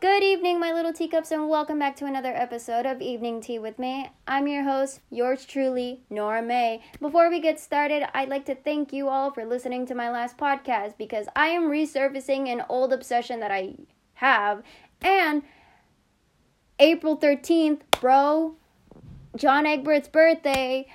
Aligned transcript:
Good 0.00 0.22
evening, 0.22 0.60
my 0.60 0.72
little 0.72 0.92
teacups, 0.92 1.32
and 1.32 1.48
welcome 1.48 1.80
back 1.80 1.96
to 1.96 2.06
another 2.06 2.32
episode 2.32 2.86
of 2.86 3.02
Evening 3.02 3.40
Tea 3.40 3.58
with 3.58 3.80
me. 3.80 4.08
I'm 4.28 4.46
your 4.46 4.62
host, 4.62 5.00
yours 5.10 5.44
truly, 5.44 6.02
Nora 6.08 6.40
May. 6.40 6.84
Before 7.00 7.28
we 7.28 7.40
get 7.40 7.58
started, 7.58 8.04
I'd 8.14 8.28
like 8.28 8.44
to 8.44 8.54
thank 8.54 8.92
you 8.92 9.08
all 9.08 9.32
for 9.32 9.44
listening 9.44 9.86
to 9.86 9.96
my 9.96 10.08
last 10.08 10.36
podcast 10.38 10.96
because 10.98 11.26
I 11.34 11.48
am 11.48 11.64
resurfacing 11.64 12.46
an 12.46 12.62
old 12.68 12.92
obsession 12.92 13.40
that 13.40 13.50
I 13.50 13.74
have. 14.14 14.62
And 15.02 15.42
April 16.78 17.18
13th, 17.18 17.80
bro, 18.00 18.54
John 19.34 19.64
Egbert's 19.66 20.06
birthday, 20.06 20.86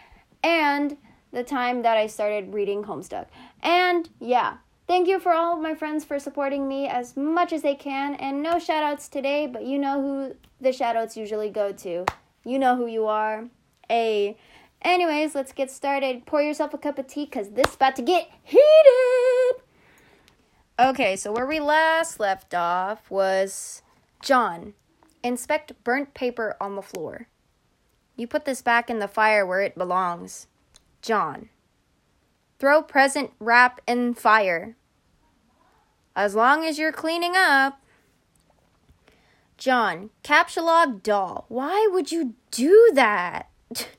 and 0.41 0.95
the 1.33 1.43
time 1.43 1.81
that 1.81 1.97
I 1.97 2.07
started 2.07 2.53
reading 2.53 2.85
Homestuck. 2.85 3.25
And 3.61 4.09
yeah, 4.21 4.59
Thank 4.85 5.07
you 5.07 5.19
for 5.19 5.31
all 5.33 5.55
of 5.55 5.61
my 5.61 5.75
friends 5.75 6.03
for 6.03 6.19
supporting 6.19 6.67
me 6.67 6.87
as 6.87 7.15
much 7.15 7.53
as 7.53 7.61
they 7.61 7.75
can. 7.75 8.15
And 8.15 8.43
no 8.43 8.55
shoutouts 8.55 9.09
today, 9.09 9.47
but 9.47 9.65
you 9.65 9.79
know 9.79 10.01
who 10.01 10.35
the 10.59 10.69
shoutouts 10.69 11.15
usually 11.15 11.49
go 11.49 11.71
to. 11.71 12.05
You 12.43 12.59
know 12.59 12.75
who 12.75 12.87
you 12.87 13.07
are. 13.07 13.45
A. 13.89 14.37
Anyways, 14.81 15.33
let's 15.35 15.53
get 15.53 15.71
started. 15.71 16.25
Pour 16.25 16.41
yourself 16.41 16.73
a 16.73 16.77
cup 16.77 16.99
of 16.99 17.07
tea 17.07 17.25
because 17.25 17.51
this 17.51 17.69
is 17.69 17.75
about 17.75 17.95
to 17.95 18.01
get 18.01 18.29
heated. 18.43 19.63
Okay, 20.77 21.15
so 21.15 21.31
where 21.31 21.45
we 21.45 21.59
last 21.59 22.19
left 22.19 22.53
off 22.53 23.09
was 23.09 23.81
John. 24.21 24.73
Inspect 25.23 25.81
burnt 25.85 26.13
paper 26.13 26.57
on 26.59 26.75
the 26.75 26.81
floor. 26.81 27.27
You 28.17 28.27
put 28.27 28.43
this 28.43 28.61
back 28.61 28.89
in 28.89 28.99
the 28.99 29.07
fire 29.07 29.45
where 29.45 29.61
it 29.61 29.77
belongs. 29.77 30.47
John. 31.01 31.49
Throw 32.63 32.81
present 32.81 33.31
wrap 33.41 33.81
in 33.85 34.13
fire. 34.13 34.77
As 36.15 36.33
long 36.33 36.63
as 36.63 36.79
you're 36.79 36.93
cleaning 36.93 37.33
up. 37.35 37.81
John, 39.57 40.11
Captchalogue 40.23 41.03
doll. 41.03 41.43
Why 41.49 41.89
would 41.91 42.13
you 42.13 42.35
do 42.51 42.91
that? 42.93 43.49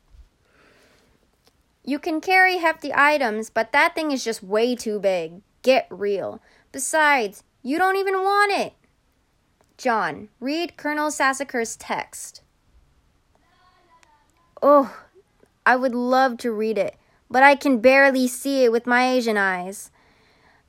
you 1.85 1.99
can 1.99 2.23
carry 2.23 2.57
hefty 2.57 2.91
items, 2.95 3.51
but 3.51 3.71
that 3.73 3.95
thing 3.95 4.13
is 4.13 4.25
just 4.25 4.43
way 4.43 4.75
too 4.75 4.99
big. 4.99 5.43
Get 5.61 5.87
real. 5.91 6.41
Besides, 6.73 7.45
you 7.63 7.77
don't 7.77 7.99
even 7.99 8.15
want 8.15 8.51
it. 8.51 8.73
John, 9.77 10.31
read 10.41 10.79
Colonel 10.79 11.11
Sassacre's 11.11 11.77
text. 11.77 12.41
Oh, 14.63 14.97
I 15.67 15.77
would 15.77 15.95
love 15.95 16.39
to 16.39 16.51
read 16.51 16.79
it 16.79 16.97
but 17.35 17.43
I 17.43 17.57
can 17.57 17.81
barely 17.81 18.29
see 18.29 18.63
it 18.63 18.71
with 18.71 18.87
my 18.87 19.11
Asian 19.11 19.37
eyes. 19.37 19.91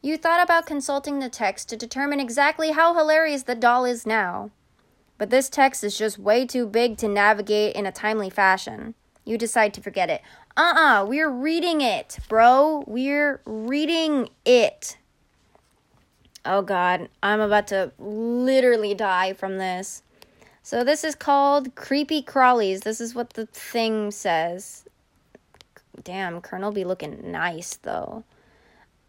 You 0.02 0.18
thought 0.18 0.42
about 0.42 0.66
consulting 0.66 1.20
the 1.20 1.30
text 1.30 1.70
to 1.70 1.78
determine 1.78 2.20
exactly 2.20 2.72
how 2.72 2.96
hilarious 2.96 3.44
the 3.44 3.54
doll 3.54 3.86
is 3.86 4.08
now. 4.08 4.50
But 5.20 5.30
this 5.30 5.48
text 5.48 5.84
is 5.84 5.96
just 5.96 6.18
way 6.18 6.44
too 6.44 6.66
big 6.66 6.98
to 6.98 7.08
navigate 7.08 7.76
in 7.76 7.86
a 7.86 7.92
timely 7.92 8.32
fashion. 8.32 8.96
You 9.26 9.38
decide 9.38 9.76
to 9.76 9.82
forget 9.82 10.10
it. 10.10 10.24
Uh 10.58 10.74
uh-uh, 10.76 11.04
uh, 11.04 11.06
we 11.06 11.20
are 11.22 11.30
reading 11.30 11.82
it, 11.82 12.18
bro. 12.28 12.84
We're 12.88 13.42
reading 13.46 14.30
it. 14.44 14.98
Oh 16.46 16.64
god, 16.64 17.10
I'm 17.22 17.42
about 17.42 17.68
to 17.68 17.92
literally 18.00 18.96
die 18.96 19.34
from 19.34 19.60
this. 19.60 20.02
So, 20.64 20.84
this 20.84 21.04
is 21.04 21.14
called 21.14 21.76
Creepy 21.76 22.24
Crawlies. 22.24 22.80
This 22.82 23.00
is 23.00 23.14
what 23.14 23.34
the 23.34 23.46
thing 23.46 24.10
says. 24.10 24.85
Damn, 26.04 26.42
Colonel 26.42 26.72
be 26.72 26.84
looking 26.84 27.32
nice 27.32 27.76
though. 27.78 28.24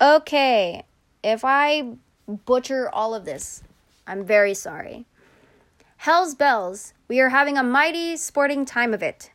Okay, 0.01 0.84
if 1.23 1.45
I 1.45 1.97
butcher 2.27 2.89
all 2.92 3.15
of 3.15 3.25
this, 3.25 3.62
I'm 4.06 4.25
very 4.25 4.55
sorry. 4.55 5.07
Hell's 5.98 6.34
bells, 6.34 6.92
we 7.09 7.20
are 7.20 7.31
having 7.31 7.57
a 7.57 7.62
mighty 7.62 8.17
sporting 8.17 8.64
time 8.64 8.92
of 8.92 9.03
it. 9.03 9.31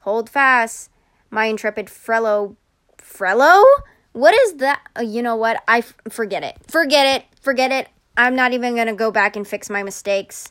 Hold 0.00 0.30
fast, 0.30 0.90
my 1.30 1.46
intrepid 1.46 1.86
Frello. 1.86 2.56
Frello? 2.96 3.64
What 4.12 4.34
is 4.34 4.54
that? 4.54 4.82
Uh, 4.98 5.02
you 5.02 5.22
know 5.22 5.36
what? 5.36 5.62
I 5.68 5.78
f- 5.78 5.94
forget 6.08 6.42
it. 6.42 6.56
Forget 6.66 7.20
it. 7.20 7.26
Forget 7.40 7.70
it. 7.70 7.88
I'm 8.16 8.34
not 8.34 8.52
even 8.52 8.74
gonna 8.74 8.94
go 8.94 9.10
back 9.10 9.36
and 9.36 9.46
fix 9.46 9.70
my 9.70 9.82
mistakes. 9.82 10.50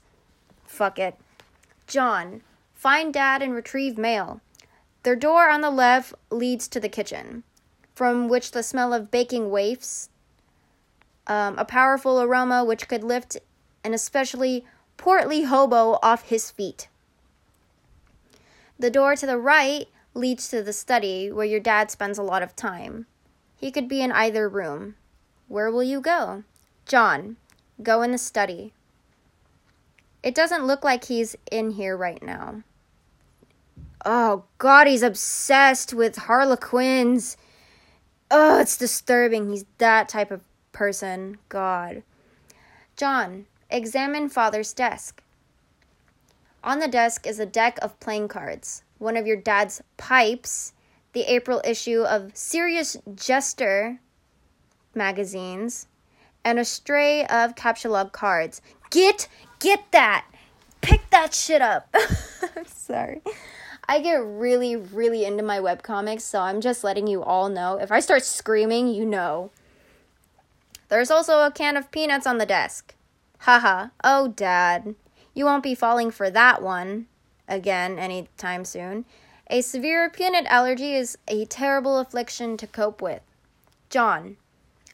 Fuck 0.66 1.00
it. 1.00 1.16
John, 1.88 2.42
find 2.74 3.14
dad 3.14 3.42
and 3.42 3.54
retrieve 3.54 3.98
mail. 3.98 4.42
Their 5.04 5.16
door 5.16 5.50
on 5.50 5.62
the 5.62 5.70
left 5.70 6.14
leads 6.30 6.68
to 6.70 6.80
the 6.80 6.90
kitchen, 6.90 7.44
from 7.96 8.28
which 8.28 8.52
the 8.52 8.64
smell 8.64 8.94
of 8.94 9.12
baking 9.12 9.50
wafts, 9.50 10.10
um, 11.28 11.58
a 11.58 11.66
powerful 11.66 12.22
aroma 12.22 12.64
which 12.64 12.88
could 12.88 13.04
lift 13.04 13.38
an 13.84 13.94
especially 13.94 14.66
portly 14.98 15.44
hobo 15.44 16.00
off 16.02 16.30
his 16.30 16.52
feet. 16.52 16.88
The 18.80 18.90
door 18.90 19.16
to 19.16 19.26
the 19.26 19.38
right 19.38 19.88
leads 20.14 20.50
to 20.50 20.62
the 20.62 20.74
study 20.74 21.32
where 21.32 21.46
your 21.46 21.60
dad 21.60 21.90
spends 21.90 22.18
a 22.18 22.24
lot 22.24 22.44
of 22.44 22.56
time. 22.56 23.06
He 23.56 23.72
could 23.72 23.88
be 23.88 24.02
in 24.02 24.12
either 24.12 24.48
room. 24.48 24.96
Where 25.48 25.72
will 25.72 25.84
you 25.84 26.02
go? 26.02 26.44
John, 26.86 27.38
go 27.82 28.02
in 28.02 28.12
the 28.12 28.18
study. 28.18 28.74
It 30.22 30.36
doesn't 30.36 30.68
look 30.68 30.84
like 30.84 31.06
he's 31.06 31.36
in 31.52 31.72
here 31.72 31.96
right 31.96 32.22
now. 32.22 32.64
Oh 34.06 34.46
God, 34.58 34.88
he's 34.88 35.04
obsessed 35.04 35.94
with 35.94 36.16
Harlequins. 36.16 37.38
Oh, 38.30 38.60
it's 38.60 38.78
disturbing. 38.78 39.50
He's 39.50 39.66
that 39.78 40.10
type 40.10 40.32
of 40.32 40.42
person. 40.72 41.38
God. 41.50 42.04
John, 42.96 43.46
examine 43.70 44.30
father's 44.30 44.74
desk. 44.74 45.22
On 46.64 46.80
the 46.80 46.88
desk 46.88 47.26
is 47.26 47.40
a 47.40 47.46
deck 47.46 47.80
of 47.82 48.00
playing 48.00 48.28
cards, 48.28 48.84
one 48.98 49.16
of 49.16 49.26
your 49.26 49.38
dad's 49.38 49.82
pipes, 49.96 50.74
the 51.14 51.22
April 51.22 51.62
issue 51.64 52.02
of 52.02 52.36
Serious 52.36 52.98
Jester 53.16 54.00
magazines, 54.94 55.88
and 56.44 56.60
a 56.60 56.66
stray 56.66 57.26
of 57.28 57.56
Captchalogue 57.56 58.12
cards. 58.12 58.62
Get, 58.90 59.28
get 59.60 59.92
that! 59.92 60.26
Pick 60.82 61.10
that 61.12 61.34
shit 61.34 61.62
up! 61.62 61.88
I'm 62.56 62.66
sorry. 62.66 63.22
I 63.90 64.02
get 64.02 64.16
really, 64.16 64.76
really 64.76 65.24
into 65.24 65.44
my 65.44 65.60
webcomics, 65.60 66.22
so 66.22 66.42
I'm 66.42 66.60
just 66.60 66.84
letting 66.84 67.08
you 67.08 67.24
all 67.24 67.48
know. 67.48 67.78
If 67.80 67.92
I 67.92 68.02
start 68.02 68.26
screaming, 68.26 68.90
you 68.90 69.06
know. 69.06 69.50
There's 70.90 71.12
also 71.12 71.42
a 71.42 71.52
can 71.52 71.78
of 71.78 71.92
peanuts 71.92 72.28
on 72.28 72.38
the 72.38 72.46
desk. 72.46 72.96
Haha. 73.40 73.88
oh, 74.04 74.30
Dad. 74.30 74.96
You 75.34 75.46
won't 75.46 75.64
be 75.64 75.76
falling 75.76 76.12
for 76.12 76.30
that 76.30 76.62
one 76.62 77.08
again 77.48 77.98
anytime 77.98 78.66
soon. 78.66 79.06
A 79.50 79.62
severe 79.62 80.10
peanut 80.10 80.46
allergy 80.48 80.94
is 80.94 81.18
a 81.28 81.46
terrible 81.46 82.00
affliction 82.00 82.58
to 82.58 82.68
cope 82.68 83.02
with. 83.02 83.22
John. 83.90 84.36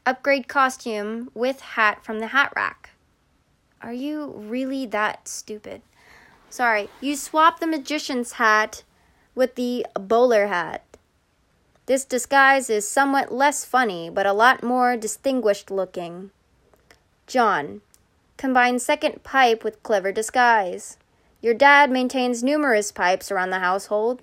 Upgrade 0.06 0.48
costume 0.48 1.32
with 1.34 1.62
hat 1.62 2.03
from 2.03 2.20
the 2.20 2.28
hat 2.28 2.52
rack. 2.56 2.92
Are 3.82 3.94
you 3.94 4.34
really 4.36 4.86
that 4.88 5.28
stupid? 5.28 5.82
Sorry, 6.53 6.88
you 7.02 7.16
swap 7.16 7.59
the 7.59 7.66
magician's 7.66 8.34
hat 8.34 8.84
with 9.34 9.56
the 9.56 9.88
bowler 10.00 10.46
hat. 10.46 10.84
This 11.88 12.06
disguise 12.06 12.69
is 12.69 12.88
somewhat 12.88 13.34
less 13.34 13.66
funny, 13.66 14.12
but 14.12 14.28
a 14.28 14.34
lot 14.34 14.62
more 14.62 14.96
distinguished 14.96 15.72
looking. 15.72 16.30
John, 17.25 17.81
combine 18.38 18.78
second 18.78 19.24
pipe 19.24 19.64
with 19.64 19.81
clever 19.81 20.12
disguise. 20.12 21.00
Your 21.41 21.56
dad 21.56 21.90
maintains 21.90 22.44
numerous 22.44 22.91
pipes 22.91 23.31
around 23.31 23.50
the 23.50 23.58
household. 23.58 24.22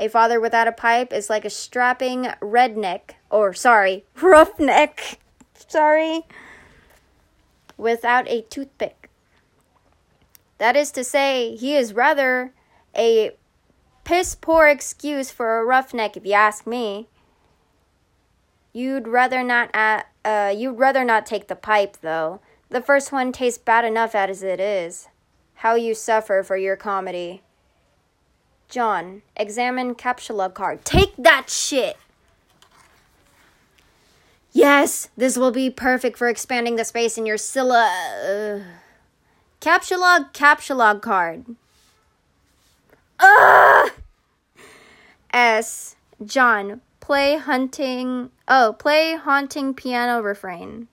A 0.00 0.08
father 0.08 0.40
without 0.40 0.68
a 0.68 0.72
pipe 0.72 1.12
is 1.12 1.28
like 1.28 1.44
a 1.44 1.50
strapping 1.50 2.28
redneck, 2.40 3.10
or 3.28 3.52
sorry, 3.52 4.06
roughneck, 4.22 5.18
sorry, 5.54 6.22
without 7.76 8.26
a 8.26 8.40
toothpick. 8.40 8.97
That 10.58 10.76
is 10.76 10.90
to 10.92 11.04
say, 11.04 11.56
he 11.56 11.76
is 11.76 11.94
rather 11.94 12.52
a 12.96 13.32
piss 14.04 14.34
poor 14.34 14.66
excuse 14.66 15.30
for 15.30 15.58
a 15.58 15.64
roughneck, 15.64 16.16
if 16.16 16.26
you 16.26 16.32
ask 16.32 16.66
me. 16.66 17.08
You'd 18.72 19.08
rather 19.08 19.42
not 19.42 19.74
uh, 19.74 20.02
uh, 20.24 20.52
you'd 20.54 20.78
rather 20.78 21.04
not 21.04 21.26
take 21.26 21.48
the 21.48 21.56
pipe 21.56 21.98
though. 22.00 22.40
The 22.68 22.82
first 22.82 23.12
one 23.12 23.32
tastes 23.32 23.58
bad 23.58 23.84
enough 23.84 24.14
as 24.14 24.42
it 24.42 24.60
is. 24.60 25.08
How 25.54 25.74
you 25.74 25.94
suffer 25.94 26.42
for 26.42 26.56
your 26.56 26.76
comedy. 26.76 27.42
John, 28.68 29.22
examine 29.36 29.94
Captchalogue 29.94 30.54
card. 30.54 30.84
Take 30.84 31.16
that 31.16 31.48
shit! 31.48 31.96
Yes, 34.52 35.08
this 35.16 35.38
will 35.38 35.50
be 35.50 35.70
perfect 35.70 36.18
for 36.18 36.28
expanding 36.28 36.76
the 36.76 36.84
space 36.84 37.16
in 37.16 37.24
your 37.26 37.38
Scylla. 37.38 37.90
Uh, 38.22 38.60
Captchalogue 39.60 40.32
Captchalogue 40.32 41.02
card. 41.02 41.56
Ugh! 43.20 43.90
S. 45.32 45.96
John, 46.24 46.80
play 47.00 47.36
hunting. 47.36 48.30
Oh, 48.46 48.76
play 48.78 49.16
haunting 49.16 49.74
piano 49.74 50.20
refrain. 50.20 50.88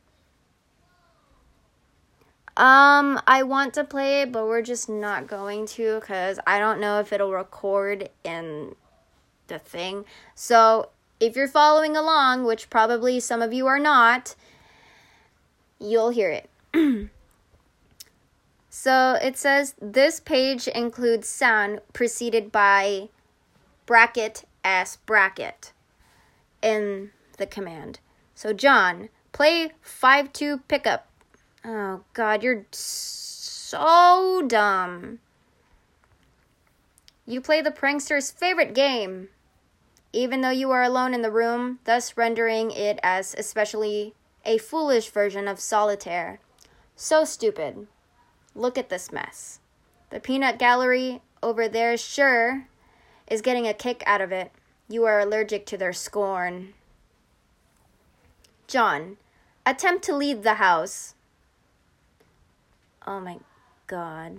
Um, 2.58 3.20
I 3.28 3.44
want 3.44 3.74
to 3.74 3.84
play 3.84 4.22
it, 4.22 4.32
but 4.32 4.46
we're 4.46 4.62
just 4.62 4.88
not 4.88 5.28
going 5.28 5.66
to 5.68 6.00
because 6.00 6.40
I 6.48 6.58
don't 6.58 6.80
know 6.80 7.00
if 7.00 7.12
it'll 7.12 7.34
record 7.34 8.10
in 8.24 8.76
the 9.48 9.60
thing. 9.60 10.06
So 10.36 10.90
if 11.20 11.36
you're 11.36 11.50
following 11.50 11.98
along, 11.98 12.46
which 12.46 12.70
probably 12.70 13.20
some 13.20 13.42
of 13.42 13.52
you 13.52 13.68
are 13.68 13.80
not, 13.80 14.36
you'll 15.80 16.12
hear 16.12 16.32
it. 16.32 16.50
so 18.78 19.18
it 19.22 19.38
says 19.38 19.74
this 19.82 20.20
page 20.20 20.68
includes 20.68 21.30
sound 21.30 21.80
preceded 21.94 22.52
by 22.52 23.08
bracket 23.86 24.44
s 24.66 24.98
bracket 24.98 25.72
in 26.62 27.12
the 27.38 27.48
command. 27.48 28.02
So 28.36 28.52
John, 28.52 29.08
play 29.32 29.72
5 29.82 30.34
2 30.34 30.58
pickup 30.68 31.08
Oh, 31.64 32.02
God, 32.12 32.44
you're 32.44 32.66
so 32.72 34.44
dumb. 34.46 35.20
You 37.26 37.40
play 37.40 37.62
the 37.62 37.72
prankster's 37.72 38.30
favorite 38.30 38.76
game, 38.76 39.30
even 40.12 40.42
though 40.42 40.50
you 40.50 40.70
are 40.72 40.84
alone 40.84 41.14
in 41.14 41.22
the 41.22 41.32
room, 41.32 41.80
thus 41.86 42.18
rendering 42.18 42.72
it 42.72 43.00
as 43.02 43.36
especially 43.38 44.16
a 44.44 44.58
foolish 44.58 45.10
version 45.10 45.48
of 45.48 45.62
solitaire. 45.62 46.42
So 46.98 47.24
stupid. 47.24 47.88
Look 48.56 48.78
at 48.78 48.90
this 48.90 49.12
mess. 49.12 49.60
The 50.10 50.20
peanut 50.20 50.58
gallery 50.58 51.22
over 51.44 51.68
there 51.68 51.98
sure 51.98 52.68
is 53.30 53.42
getting 53.42 53.68
a 53.68 53.74
kick 53.74 54.02
out 54.06 54.22
of 54.22 54.32
it. 54.32 54.52
You 54.88 55.04
are 55.06 55.20
allergic 55.20 55.66
to 55.68 55.78
their 55.78 55.94
scorn. 55.94 56.74
John, 58.68 59.18
attempt 59.66 60.04
to 60.06 60.16
leave 60.16 60.44
the 60.44 60.56
house. 60.56 61.16
Oh 63.06 63.20
my 63.20 63.40
god. 63.88 64.38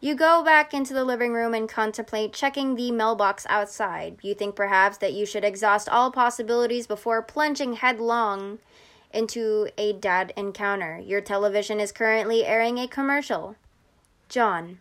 You 0.00 0.14
go 0.14 0.42
back 0.42 0.74
into 0.74 0.92
the 0.92 1.04
living 1.04 1.32
room 1.32 1.54
and 1.54 1.68
contemplate 1.68 2.32
checking 2.32 2.74
the 2.74 2.90
mailbox 2.90 3.46
outside. 3.48 4.18
You 4.22 4.34
think 4.34 4.54
perhaps 4.54 4.98
that 4.98 5.14
you 5.14 5.24
should 5.24 5.44
exhaust 5.44 5.88
all 5.88 6.10
possibilities 6.10 6.86
before 6.86 7.22
plunging 7.22 7.74
headlong 7.74 8.58
into 9.16 9.68
a 9.78 9.94
dad 9.94 10.32
encounter. 10.36 10.98
Your 10.98 11.22
television 11.22 11.80
is 11.80 11.90
currently 11.90 12.44
airing 12.44 12.78
a 12.78 12.86
commercial. 12.86 13.56
John, 14.28 14.78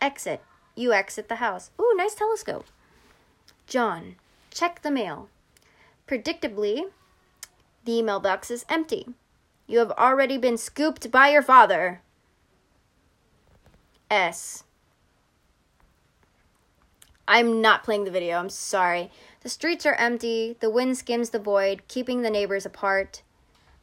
exit. 0.00 0.42
You 0.74 0.92
exit 0.92 1.28
the 1.28 1.36
house. 1.36 1.70
Ooh, 1.80 1.94
nice 1.96 2.14
telescope. 2.14 2.66
John, 3.66 4.16
check 4.50 4.82
the 4.82 4.90
mail. 4.90 5.28
Predictably, 6.08 6.90
the 7.84 8.02
mailbox 8.02 8.50
is 8.50 8.66
empty. 8.68 9.06
You 9.66 9.78
have 9.78 9.92
already 9.92 10.36
been 10.36 10.58
scooped 10.58 11.10
by 11.10 11.30
your 11.30 11.42
father. 11.42 12.02
S. 14.10 14.64
I'm 17.28 17.60
not 17.60 17.82
playing 17.82 18.04
the 18.04 18.10
video, 18.10 18.38
I'm 18.38 18.50
sorry. 18.50 19.10
The 19.40 19.48
streets 19.48 19.84
are 19.86 19.94
empty, 19.94 20.56
the 20.60 20.70
wind 20.70 20.98
skims 20.98 21.30
the 21.30 21.38
void, 21.38 21.82
keeping 21.88 22.22
the 22.22 22.30
neighbors 22.30 22.66
apart, 22.66 23.22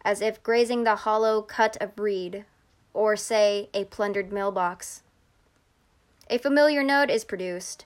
as 0.05 0.21
if 0.21 0.43
grazing 0.43 0.83
the 0.83 0.97
hollow 0.97 1.41
cut 1.41 1.77
of 1.81 1.97
reed, 1.97 2.45
or 2.93 3.15
say, 3.15 3.69
a 3.73 3.85
plundered 3.85 4.31
mailbox. 4.31 5.03
A 6.29 6.37
familiar 6.37 6.83
note 6.83 7.09
is 7.09 7.23
produced. 7.23 7.85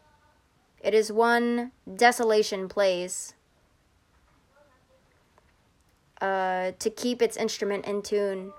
It 0.82 0.94
is 0.94 1.12
one 1.12 1.72
desolation 1.96 2.68
plays 2.68 3.34
uh, 6.22 6.72
to 6.80 6.90
keep 6.90 7.22
its 7.22 7.38
instrument 7.38 7.86
in 7.86 8.02
tune. 8.02 8.54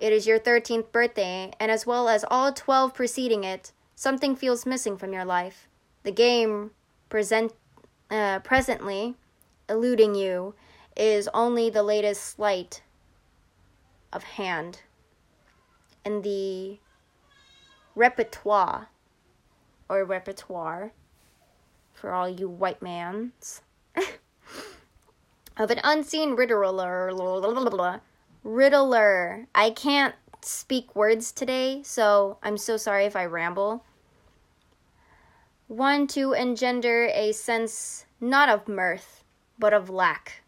It 0.00 0.12
is 0.12 0.26
your 0.26 0.38
13th 0.38 0.90
birthday, 0.90 1.52
and 1.60 1.70
as 1.70 1.86
well 1.86 2.08
as 2.08 2.24
all 2.28 2.52
12 2.52 2.92
preceding 2.92 3.44
it, 3.44 3.72
something 3.94 4.34
feels 4.34 4.66
missing 4.66 4.96
from 4.96 5.12
your 5.12 5.24
life. 5.24 5.68
The 6.02 6.10
game 6.10 6.72
present, 7.08 7.52
uh, 8.10 8.40
presently 8.40 9.14
eluding 9.68 10.14
you 10.14 10.54
is 10.96 11.28
only 11.32 11.70
the 11.70 11.82
latest 11.82 12.22
sleight 12.22 12.82
of 14.12 14.22
hand 14.24 14.80
in 16.04 16.22
the 16.22 16.78
repertoire 17.94 18.88
or 19.88 20.04
repertoire 20.04 20.92
for 21.92 22.12
all 22.12 22.28
you 22.28 22.48
white 22.48 22.82
mans 22.82 23.62
of 25.56 25.70
an 25.70 25.80
unseen 25.84 26.34
riddler 26.34 27.12
Riddler. 28.44 29.46
I 29.54 29.70
can't 29.70 30.14
speak 30.40 30.96
words 30.96 31.30
today, 31.30 31.82
so 31.84 32.38
I'm 32.42 32.56
so 32.56 32.76
sorry 32.76 33.04
if 33.04 33.14
I 33.14 33.24
ramble. 33.24 33.84
One 35.68 36.06
to 36.08 36.32
engender 36.32 37.08
a 37.14 37.32
sense 37.32 38.04
not 38.20 38.48
of 38.48 38.68
mirth, 38.68 39.24
but 39.58 39.72
of 39.72 39.88
lack. 39.88 40.41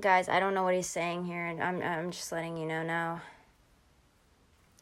Guys, 0.00 0.28
I 0.28 0.40
don't 0.40 0.54
know 0.54 0.64
what 0.64 0.74
he's 0.74 0.88
saying 0.88 1.24
here, 1.24 1.46
and 1.46 1.62
I'm, 1.62 1.80
I'm 1.80 2.10
just 2.10 2.32
letting 2.32 2.56
you 2.56 2.66
know 2.66 2.82
now. 2.82 3.22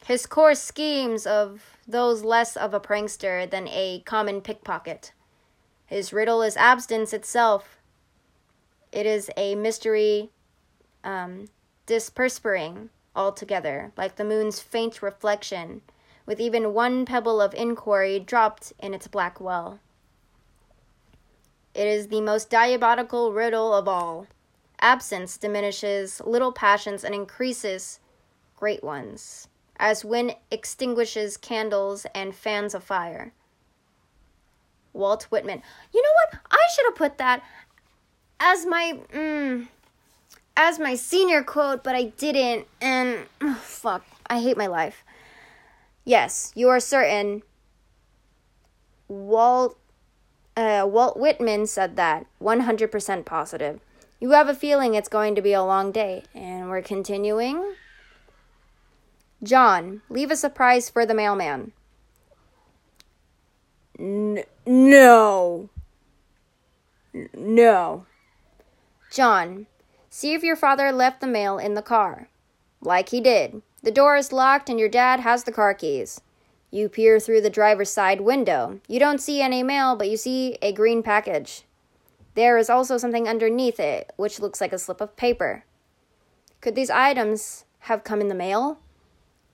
His 0.05 0.25
coarse 0.25 0.59
schemes 0.59 1.25
of 1.25 1.77
those 1.87 2.23
less 2.23 2.57
of 2.57 2.73
a 2.73 2.79
prankster 2.79 3.49
than 3.49 3.67
a 3.69 4.01
common 4.05 4.41
pickpocket. 4.41 5.13
His 5.85 6.11
riddle 6.11 6.41
is 6.41 6.57
abstinence 6.57 7.13
itself. 7.13 7.77
It 8.91 9.05
is 9.05 9.29
a 9.37 9.55
mystery 9.55 10.31
um, 11.03 11.45
dispersing 11.85 12.89
altogether, 13.15 13.91
like 13.95 14.15
the 14.15 14.25
moon's 14.25 14.59
faint 14.59 15.01
reflection, 15.01 15.81
with 16.25 16.39
even 16.39 16.73
one 16.73 17.05
pebble 17.05 17.39
of 17.39 17.53
inquiry 17.53 18.19
dropped 18.19 18.73
in 18.79 18.93
its 18.93 19.07
black 19.07 19.39
well. 19.39 19.79
It 21.73 21.87
is 21.87 22.07
the 22.07 22.21
most 22.21 22.49
diabolical 22.49 23.31
riddle 23.31 23.73
of 23.73 23.87
all. 23.87 24.27
Absence 24.83 25.37
diminishes 25.37 26.21
little 26.25 26.51
passions 26.51 27.05
and 27.05 27.15
increases 27.15 28.01
great 28.57 28.83
ones, 28.83 29.47
as 29.77 30.03
wind 30.03 30.35
extinguishes 30.51 31.37
candles 31.37 32.05
and 32.13 32.35
fans 32.35 32.75
a 32.75 32.81
fire. 32.81 33.31
Walt 34.91 35.23
Whitman. 35.31 35.63
You 35.93 36.03
know 36.03 36.09
what? 36.15 36.41
I 36.51 36.59
should 36.75 36.85
have 36.85 36.95
put 36.95 37.17
that 37.17 37.41
as 38.41 38.65
my. 38.65 38.99
Mm, 39.13 39.67
as 40.55 40.77
my 40.77 40.95
senior 40.95 41.43
quote, 41.43 41.83
but 41.83 41.95
I 41.95 42.03
didn't, 42.03 42.67
and 42.79 43.25
oh, 43.41 43.55
fuck, 43.55 44.05
I 44.27 44.39
hate 44.39 44.57
my 44.57 44.67
life. 44.67 45.03
Yes, 46.05 46.51
you 46.55 46.67
are 46.69 46.79
certain. 46.79 47.41
Walt 49.07 49.79
uh, 50.57 50.85
Walt 50.87 51.17
Whitman 51.17 51.67
said 51.67 51.95
that. 51.95 52.25
100% 52.41 53.25
positive. 53.25 53.79
You 54.23 54.29
have 54.29 54.47
a 54.47 54.55
feeling 54.55 54.95
it's 54.95 55.09
going 55.09 55.35
to 55.35 55.41
be 55.41 55.51
a 55.51 55.61
long 55.61 55.91
day, 55.91 56.23
and 56.33 56.69
we're 56.69 56.81
continuing. 56.81 57.75
John, 59.43 60.01
leave 60.07 60.31
a 60.31 60.37
surprise 60.37 60.89
for 60.89 61.05
the 61.05 61.13
mailman. 61.13 61.73
N- 63.99 64.45
no. 64.65 65.67
N- 67.13 67.27
no. 67.35 68.05
John, 69.11 69.67
See 70.09 70.33
if 70.33 70.41
your 70.41 70.55
father 70.55 70.93
left 70.93 71.19
the 71.19 71.27
mail 71.27 71.57
in 71.57 71.73
the 71.73 71.81
car. 71.81 72.29
Like 72.79 73.09
he 73.09 73.19
did. 73.19 73.61
The 73.81 73.91
door 73.91 74.15
is 74.15 74.31
locked 74.31 74.69
and 74.69 74.79
your 74.79 74.87
dad 74.87 75.19
has 75.19 75.43
the 75.43 75.51
car 75.51 75.73
keys. 75.73 76.21
You 76.71 76.87
peer 76.87 77.19
through 77.19 77.41
the 77.41 77.49
driver's 77.49 77.89
side 77.89 78.21
window. 78.21 78.79
You 78.87 79.01
don't 79.01 79.19
see 79.19 79.41
any 79.41 79.63
mail, 79.63 79.97
but 79.97 80.09
you 80.09 80.15
see 80.15 80.57
a 80.61 80.71
green 80.71 81.03
package. 81.03 81.65
There 82.35 82.57
is 82.57 82.69
also 82.69 82.97
something 82.97 83.27
underneath 83.27 83.79
it, 83.79 84.11
which 84.15 84.39
looks 84.39 84.59
like 84.59 84.73
a 84.73 84.79
slip 84.79 85.01
of 85.01 85.15
paper. 85.15 85.65
Could 86.61 86.75
these 86.75 86.89
items 86.89 87.65
have 87.81 88.03
come 88.03 88.21
in 88.21 88.27
the 88.27 88.35
mail? 88.35 88.79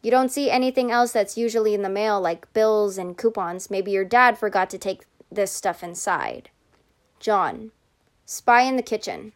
You 0.01 0.11
don't 0.11 0.31
see 0.31 0.49
anything 0.49 0.91
else 0.91 1.11
that's 1.11 1.37
usually 1.37 1.73
in 1.73 1.81
the 1.81 1.89
mail, 1.89 2.21
like 2.21 2.51
bills 2.53 2.97
and 2.97 3.17
coupons. 3.17 3.69
Maybe 3.69 3.91
your 3.91 4.05
dad 4.05 4.37
forgot 4.37 4.69
to 4.69 4.77
take 4.77 5.05
this 5.31 5.51
stuff 5.51 5.83
inside. 5.83 6.49
John, 7.19 7.71
spy 8.25 8.61
in 8.61 8.77
the 8.77 8.81
kitchen. 8.81 9.33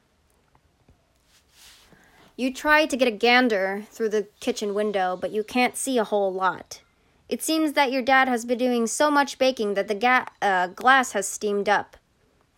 You 2.38 2.54
try 2.54 2.86
to 2.86 2.98
get 2.98 3.08
a 3.08 3.12
gander 3.12 3.84
through 3.92 4.10
the 4.10 4.28
kitchen 4.40 4.74
window, 4.74 5.18
but 5.20 5.32
you 5.32 5.44
can't 5.44 5.76
see 5.76 5.98
a 5.98 6.04
whole 6.04 6.34
lot. 6.34 6.82
It 7.30 7.44
seems 7.44 7.74
that 7.74 7.92
your 7.92 8.02
dad 8.02 8.28
has 8.28 8.46
been 8.46 8.58
doing 8.58 8.88
so 8.88 9.12
much 9.12 9.38
baking 9.38 9.74
that 9.74 9.88
the 9.88 9.96
ga- 9.96 10.28
uh, 10.42 10.68
glass 10.68 11.12
has 11.12 11.28
steamed 11.28 11.68
up. 11.68 11.98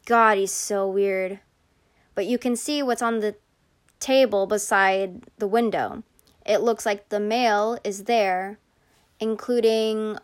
God, 0.05 0.37
he's 0.37 0.51
so 0.51 0.87
weird. 0.87 1.39
But 2.13 2.25
you 2.25 2.37
can 2.37 2.55
see 2.55 2.81
what's 2.81 3.01
on 3.01 3.19
the 3.19 3.35
table 3.99 4.47
beside 4.47 5.23
the 5.37 5.47
window. 5.47 6.03
It 6.45 6.61
looks 6.61 6.85
like 6.85 7.09
the 7.09 7.19
mail 7.19 7.77
is 7.83 8.03
there, 8.03 8.59
including 9.19 10.17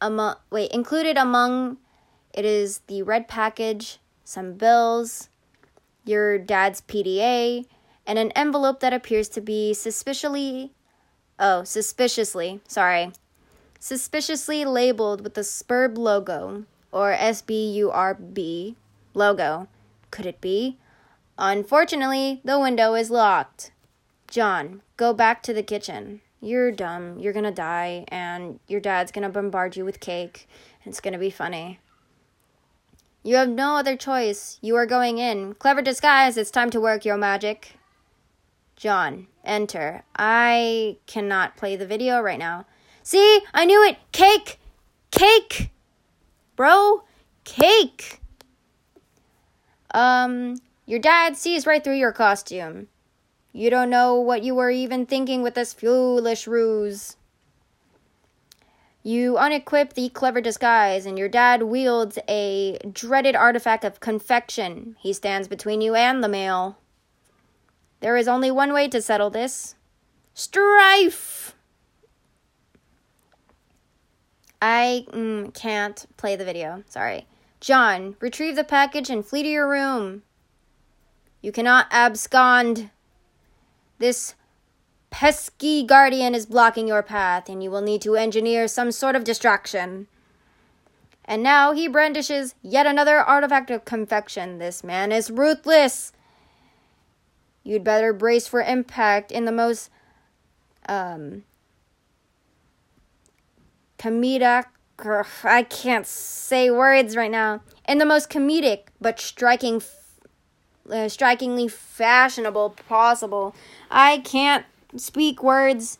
among 0.00 0.36
wait, 0.50 0.70
included 0.72 1.16
among 1.16 1.78
it 2.34 2.44
is 2.44 2.80
the 2.86 3.02
red 3.02 3.26
package, 3.26 3.98
some 4.24 4.52
bills, 4.52 5.30
your 6.04 6.38
dad's 6.38 6.82
PDA, 6.82 7.64
and 8.06 8.18
an 8.18 8.30
envelope 8.32 8.80
that 8.80 8.92
appears 8.92 9.28
to 9.30 9.40
be 9.40 9.72
suspiciously 9.72 10.72
Oh, 11.38 11.64
suspiciously. 11.64 12.60
Sorry. 12.66 13.12
Suspiciously 13.78 14.64
labeled 14.64 15.20
with 15.20 15.34
the 15.34 15.42
SPURB 15.42 15.98
logo, 15.98 16.64
or 16.90 17.12
SBURB 17.14 18.74
logo. 19.16 19.66
Could 20.10 20.26
it 20.26 20.40
be? 20.40 20.78
Unfortunately, 21.38 22.40
the 22.44 22.60
window 22.60 22.94
is 22.94 23.10
locked. 23.10 23.72
John, 24.28 24.82
go 24.96 25.12
back 25.12 25.42
to 25.44 25.52
the 25.52 25.62
kitchen. 25.62 26.20
You're 26.40 26.70
dumb. 26.70 27.18
You're 27.18 27.32
gonna 27.32 27.50
die, 27.50 28.04
and 28.08 28.60
your 28.68 28.80
dad's 28.80 29.10
gonna 29.10 29.28
bombard 29.28 29.76
you 29.76 29.84
with 29.84 30.00
cake. 30.00 30.48
It's 30.84 31.00
gonna 31.00 31.18
be 31.18 31.30
funny. 31.30 31.80
You 33.22 33.36
have 33.36 33.48
no 33.48 33.76
other 33.76 33.96
choice. 33.96 34.58
You 34.62 34.76
are 34.76 34.86
going 34.86 35.18
in. 35.18 35.54
Clever 35.54 35.82
disguise. 35.82 36.36
It's 36.36 36.50
time 36.50 36.70
to 36.70 36.80
work 36.80 37.04
your 37.04 37.16
magic. 37.16 37.76
John, 38.76 39.26
enter. 39.44 40.04
I 40.16 40.98
cannot 41.06 41.56
play 41.56 41.74
the 41.76 41.86
video 41.86 42.20
right 42.20 42.38
now. 42.38 42.66
See, 43.02 43.40
I 43.52 43.64
knew 43.64 43.82
it. 43.82 43.98
Cake! 44.12 44.60
Cake! 45.10 45.70
Bro, 46.54 47.04
cake! 47.44 48.20
Um, 49.96 50.56
your 50.84 50.98
dad 50.98 51.38
sees 51.38 51.66
right 51.66 51.82
through 51.82 51.96
your 51.96 52.12
costume. 52.12 52.88
You 53.54 53.70
don't 53.70 53.88
know 53.88 54.20
what 54.20 54.42
you 54.42 54.54
were 54.54 54.70
even 54.70 55.06
thinking 55.06 55.42
with 55.42 55.54
this 55.54 55.72
foolish 55.72 56.46
ruse. 56.46 57.16
You 59.02 59.36
unequip 59.36 59.94
the 59.94 60.10
clever 60.10 60.42
disguise, 60.42 61.06
and 61.06 61.18
your 61.18 61.30
dad 61.30 61.62
wields 61.62 62.18
a 62.28 62.76
dreaded 62.92 63.34
artifact 63.34 63.84
of 63.84 64.00
confection. 64.00 64.96
He 65.00 65.14
stands 65.14 65.48
between 65.48 65.80
you 65.80 65.94
and 65.94 66.22
the 66.22 66.28
mail. 66.28 66.76
There 68.00 68.18
is 68.18 68.28
only 68.28 68.50
one 68.50 68.74
way 68.74 68.88
to 68.88 69.00
settle 69.00 69.30
this 69.30 69.76
strife! 70.34 71.54
I 74.60 75.06
mm, 75.10 75.54
can't 75.54 76.04
play 76.18 76.36
the 76.36 76.44
video. 76.44 76.84
Sorry. 76.86 77.26
John, 77.60 78.16
retrieve 78.20 78.56
the 78.56 78.64
package 78.64 79.10
and 79.10 79.24
flee 79.24 79.42
to 79.42 79.48
your 79.48 79.68
room. 79.68 80.22
You 81.40 81.52
cannot 81.52 81.86
abscond. 81.90 82.90
This 83.98 84.34
pesky 85.10 85.82
guardian 85.82 86.34
is 86.34 86.44
blocking 86.46 86.88
your 86.88 87.02
path, 87.02 87.48
and 87.48 87.62
you 87.62 87.70
will 87.70 87.80
need 87.80 88.02
to 88.02 88.16
engineer 88.16 88.68
some 88.68 88.92
sort 88.92 89.16
of 89.16 89.24
distraction. 89.24 90.06
And 91.24 91.42
now 91.42 91.72
he 91.72 91.88
brandishes 91.88 92.54
yet 92.62 92.86
another 92.86 93.18
artifact 93.18 93.70
of 93.70 93.84
confection. 93.84 94.58
This 94.58 94.84
man 94.84 95.10
is 95.10 95.30
ruthless. 95.30 96.12
You'd 97.64 97.82
better 97.82 98.12
brace 98.12 98.46
for 98.46 98.62
impact 98.62 99.32
in 99.32 99.44
the 99.44 99.52
most 99.52 99.90
um, 100.88 101.42
comedic. 103.98 104.66
I 105.44 105.62
can't 105.62 106.06
say 106.06 106.70
words 106.70 107.16
right 107.16 107.30
now. 107.30 107.60
In 107.88 107.98
the 107.98 108.06
most 108.06 108.30
comedic 108.30 108.84
but 109.00 109.20
striking 109.20 109.82
uh, 110.90 111.08
strikingly 111.08 111.68
fashionable 111.68 112.70
possible. 112.88 113.54
I 113.90 114.18
can't 114.18 114.64
speak 114.96 115.42
words. 115.42 115.98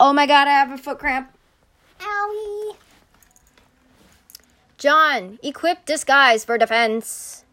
Oh 0.00 0.12
my 0.12 0.26
god, 0.26 0.48
I 0.48 0.52
have 0.52 0.70
a 0.70 0.78
foot 0.78 0.98
cramp. 0.98 1.30
Owie. 2.00 2.76
John, 4.78 5.38
equip 5.42 5.84
disguise 5.84 6.44
for 6.44 6.58
defense. 6.58 7.44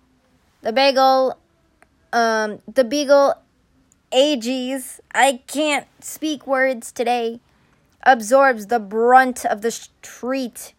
The 0.61 0.73
bagel, 0.73 1.37
um, 2.11 2.59
the 2.71 2.83
beagle 2.83 3.35
ages. 4.11 4.99
I 5.13 5.41
can't 5.47 5.87
speak 6.03 6.45
words 6.45 6.91
today. 6.91 7.39
Absorbs 8.03 8.67
the 8.67 8.79
brunt 8.79 9.45
of 9.45 9.61
the 9.61 9.71
street. 9.71 10.73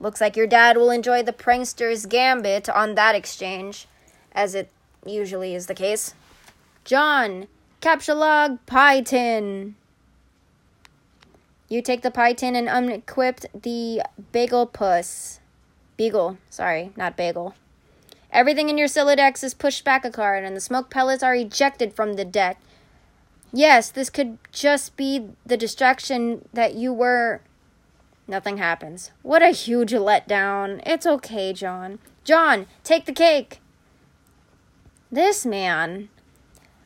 Looks 0.00 0.20
like 0.20 0.36
your 0.36 0.46
dad 0.46 0.76
will 0.76 0.90
enjoy 0.90 1.22
the 1.22 1.32
prankster's 1.32 2.06
gambit 2.06 2.68
on 2.68 2.94
that 2.94 3.14
exchange, 3.14 3.86
as 4.32 4.54
it 4.54 4.70
usually 5.04 5.54
is 5.54 5.66
the 5.66 5.74
case. 5.74 6.14
John, 6.84 7.48
capture 7.80 8.14
log 8.14 8.64
pie 8.66 9.02
tin. 9.02 9.76
You 11.68 11.82
take 11.82 12.02
the 12.02 12.10
pie 12.10 12.32
tin 12.32 12.56
and 12.56 12.68
unequipped 12.68 13.46
the 13.52 14.02
bagel 14.32 14.66
puss. 14.66 15.40
Beagle, 15.96 16.38
sorry, 16.48 16.92
not 16.96 17.16
bagel. 17.16 17.54
Everything 18.30 18.68
in 18.68 18.78
your 18.78 18.88
Sylladex 18.88 19.42
is 19.42 19.54
pushed 19.54 19.84
back 19.84 20.04
a 20.04 20.10
card, 20.10 20.44
and 20.44 20.56
the 20.56 20.60
smoke 20.60 20.90
pellets 20.90 21.22
are 21.22 21.34
ejected 21.34 21.92
from 21.92 22.14
the 22.14 22.24
deck. 22.24 22.60
Yes, 23.52 23.90
this 23.90 24.10
could 24.10 24.38
just 24.52 24.96
be 24.96 25.30
the 25.46 25.56
distraction 25.56 26.46
that 26.52 26.74
you 26.74 26.92
were. 26.92 27.40
Nothing 28.26 28.58
happens. 28.58 29.10
What 29.22 29.42
a 29.42 29.50
huge 29.50 29.92
letdown. 29.92 30.82
It's 30.84 31.06
okay, 31.06 31.52
John. 31.54 31.98
John, 32.24 32.66
take 32.84 33.06
the 33.06 33.12
cake. 33.12 33.60
This 35.10 35.46
man. 35.46 36.10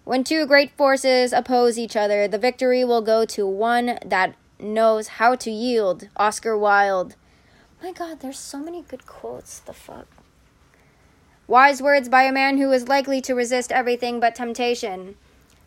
When 0.04 0.22
two 0.22 0.46
great 0.46 0.76
forces 0.76 1.32
oppose 1.32 1.78
each 1.78 1.96
other, 1.96 2.28
the 2.28 2.38
victory 2.38 2.84
will 2.84 3.02
go 3.02 3.24
to 3.24 3.46
one 3.46 3.98
that 4.04 4.36
knows 4.60 5.08
how 5.08 5.34
to 5.36 5.50
yield. 5.50 6.08
Oscar 6.16 6.56
Wilde. 6.56 7.16
My 7.82 7.90
god, 7.92 8.20
there's 8.20 8.38
so 8.38 8.58
many 8.58 8.82
good 8.82 9.06
quotes. 9.06 9.58
The 9.58 9.72
fuck? 9.72 10.06
Wise 11.48 11.82
words 11.82 12.08
by 12.08 12.22
a 12.22 12.32
man 12.32 12.58
who 12.58 12.70
is 12.70 12.86
likely 12.86 13.20
to 13.22 13.34
resist 13.34 13.72
everything 13.72 14.20
but 14.20 14.36
temptation. 14.36 15.16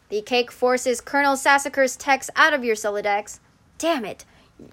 The 0.09 0.21
cake 0.21 0.51
forces 0.51 1.01
Colonel 1.01 1.35
Sassacre's 1.35 1.95
text 1.95 2.29
out 2.35 2.53
of 2.53 2.63
your 2.63 2.75
Sylladex. 2.75 3.39
Damn 3.77 4.05
it. 4.05 4.25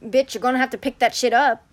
Bitch, 0.03 0.35
you're 0.35 0.43
gonna 0.43 0.59
have 0.59 0.71
to 0.71 0.79
pick 0.79 0.99
that 0.99 1.15
shit 1.15 1.33
up. 1.33 1.65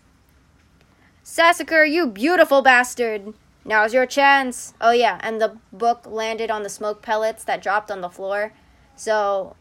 Sassacre, 1.23 1.83
you 1.83 2.07
beautiful 2.07 2.61
bastard. 2.61 3.33
Now's 3.65 3.93
your 3.93 4.05
chance. 4.05 4.73
Oh, 4.81 4.91
yeah, 4.91 5.19
and 5.21 5.39
the 5.39 5.57
book 5.71 6.07
landed 6.07 6.49
on 6.49 6.63
the 6.63 6.69
smoke 6.69 7.01
pellets 7.01 7.43
that 7.43 7.61
dropped 7.61 7.91
on 7.91 8.01
the 8.01 8.09
floor. 8.09 8.53
So, 8.95 9.55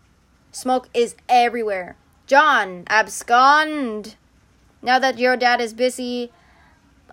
smoke 0.51 0.89
is 0.95 1.15
everywhere. 1.29 1.97
John, 2.27 2.85
abscond! 2.87 4.17
Now 4.81 4.99
that 4.99 5.19
your 5.19 5.37
dad 5.37 5.61
is 5.61 5.75
busy 5.75 6.31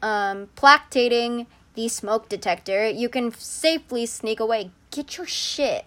um, 0.02 0.50
plactating 0.56 1.48
the 1.74 1.88
smoke 1.88 2.30
detector, 2.30 2.88
you 2.88 3.10
can 3.10 3.34
safely 3.34 4.06
sneak 4.06 4.40
away. 4.40 4.72
Get 4.92 5.18
your 5.18 5.28
shit. 5.28 5.86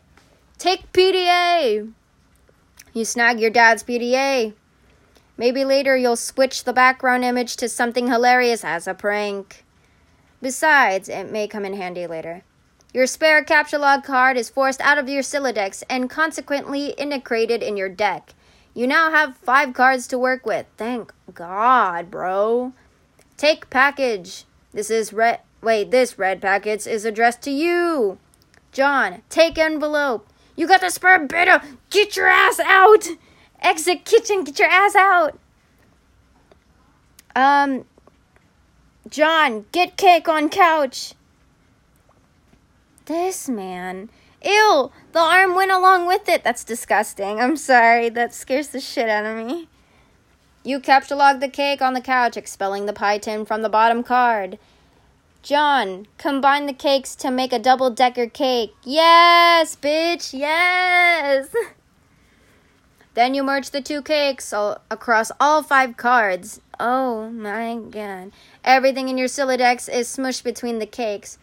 Take 0.58 0.92
PDA! 0.92 1.92
You 2.92 3.04
snag 3.04 3.38
your 3.38 3.50
dad's 3.50 3.84
PDA. 3.84 4.54
Maybe 5.36 5.64
later 5.64 5.96
you'll 5.96 6.16
switch 6.16 6.64
the 6.64 6.72
background 6.72 7.24
image 7.24 7.54
to 7.58 7.68
something 7.68 8.08
hilarious 8.08 8.64
as 8.64 8.88
a 8.88 8.94
prank. 8.94 9.64
Besides, 10.42 11.08
it 11.08 11.30
may 11.30 11.46
come 11.46 11.64
in 11.64 11.74
handy 11.74 12.08
later. 12.08 12.42
Your 12.92 13.06
spare 13.06 13.44
capture 13.44 13.78
log 13.78 14.02
card 14.02 14.36
is 14.36 14.50
forced 14.50 14.80
out 14.80 14.98
of 14.98 15.08
your 15.08 15.22
Sylladex 15.22 15.84
and 15.88 16.10
consequently 16.10 16.88
integrated 16.98 17.62
in 17.62 17.76
your 17.76 17.88
deck. 17.88 18.34
You 18.74 18.88
now 18.88 19.12
have 19.12 19.36
five 19.36 19.74
cards 19.74 20.08
to 20.08 20.18
work 20.18 20.44
with. 20.44 20.66
Thank 20.76 21.12
God, 21.34 22.10
bro. 22.10 22.72
Take 23.36 23.70
package. 23.70 24.44
This 24.72 24.90
is 24.90 25.12
red. 25.12 25.38
Wait, 25.62 25.92
this 25.92 26.18
red 26.18 26.42
package 26.42 26.88
is 26.88 27.04
addressed 27.04 27.42
to 27.42 27.52
you. 27.52 28.18
John, 28.72 29.22
take 29.28 29.56
envelope. 29.56 30.26
You 30.58 30.66
got 30.66 30.80
the 30.80 30.90
spur 30.90 31.20
beta. 31.20 31.62
Get 31.88 32.16
your 32.16 32.26
ass 32.26 32.58
out. 32.58 33.06
Exit 33.60 34.04
kitchen. 34.04 34.42
Get 34.42 34.58
your 34.58 34.68
ass 34.68 34.96
out. 34.96 35.38
Um, 37.36 37.84
John, 39.08 39.66
get 39.70 39.96
cake 39.96 40.28
on 40.28 40.48
couch. 40.48 41.14
This 43.04 43.48
man. 43.48 44.10
Ew, 44.44 44.90
the 45.12 45.20
arm 45.20 45.54
went 45.54 45.70
along 45.70 46.08
with 46.08 46.28
it. 46.28 46.42
That's 46.42 46.64
disgusting. 46.64 47.38
I'm 47.38 47.56
sorry. 47.56 48.08
That 48.08 48.34
scares 48.34 48.68
the 48.68 48.80
shit 48.80 49.08
out 49.08 49.26
of 49.26 49.46
me. 49.46 49.68
You 50.64 50.80
capture 50.80 51.14
log 51.14 51.38
the 51.38 51.48
cake 51.48 51.80
on 51.80 51.94
the 51.94 52.00
couch, 52.00 52.36
expelling 52.36 52.86
the 52.86 52.92
pie 52.92 53.18
tin 53.18 53.44
from 53.44 53.62
the 53.62 53.68
bottom 53.68 54.02
card. 54.02 54.58
John, 55.48 56.06
combine 56.18 56.66
the 56.66 56.74
cakes 56.74 57.16
to 57.16 57.30
make 57.30 57.54
a 57.54 57.58
double 57.58 57.88
decker 57.88 58.26
cake. 58.26 58.74
Yes, 58.84 59.76
bitch, 59.76 60.38
yes! 60.38 61.48
then 63.14 63.32
you 63.32 63.42
merge 63.42 63.70
the 63.70 63.80
two 63.80 64.02
cakes 64.02 64.52
all, 64.52 64.82
across 64.90 65.32
all 65.40 65.62
five 65.62 65.96
cards. 65.96 66.60
Oh 66.78 67.30
my 67.30 67.76
god. 67.76 68.30
Everything 68.62 69.08
in 69.08 69.16
your 69.16 69.26
Sylladex 69.26 69.90
is 69.90 70.14
smushed 70.14 70.44
between 70.44 70.80
the 70.80 70.86
cakes. 70.86 71.38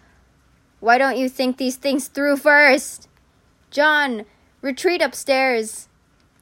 Why 0.80 1.00
don't 1.00 1.18
you 1.18 1.28
think 1.28 1.58
these 1.58 1.78
things 1.78 2.08
through 2.08 2.38
first? 2.38 3.10
John, 3.72 4.26
retreat 4.62 5.02
upstairs. 5.02 5.90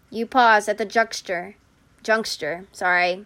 You 0.09 0.25
pause 0.25 0.67
at 0.67 0.77
the 0.77 0.83
juncture. 0.85 1.55
Juncture, 2.03 2.65
sorry. 2.73 3.25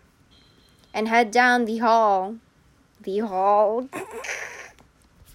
And 0.94 1.08
head 1.08 1.32
down 1.32 1.66
the 1.66 1.80
hall. 1.80 2.36
Hall. 3.16 3.88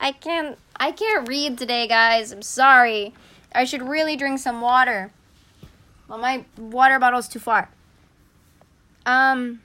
I 0.00 0.12
can't 0.12 0.58
I 0.76 0.92
can't 0.92 1.28
read 1.28 1.56
today, 1.58 1.88
guys. 1.88 2.32
I'm 2.32 2.42
sorry. 2.42 3.14
I 3.54 3.64
should 3.64 3.88
really 3.88 4.16
drink 4.16 4.40
some 4.40 4.60
water. 4.60 5.12
Well, 6.08 6.18
my 6.18 6.44
water 6.58 6.98
bottle's 6.98 7.28
too 7.28 7.38
far. 7.38 7.70
Um, 9.06 9.62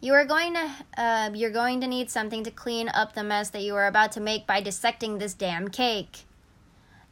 you 0.00 0.12
are 0.14 0.24
going 0.24 0.54
to 0.54 0.70
uh, 0.96 1.30
you're 1.34 1.50
going 1.50 1.80
to 1.80 1.86
need 1.86 2.10
something 2.10 2.42
to 2.44 2.50
clean 2.50 2.88
up 2.88 3.14
the 3.14 3.22
mess 3.22 3.50
that 3.50 3.62
you 3.62 3.74
are 3.76 3.86
about 3.86 4.12
to 4.12 4.20
make 4.20 4.46
by 4.46 4.60
dissecting 4.60 5.18
this 5.18 5.34
damn 5.34 5.68
cake. 5.68 6.24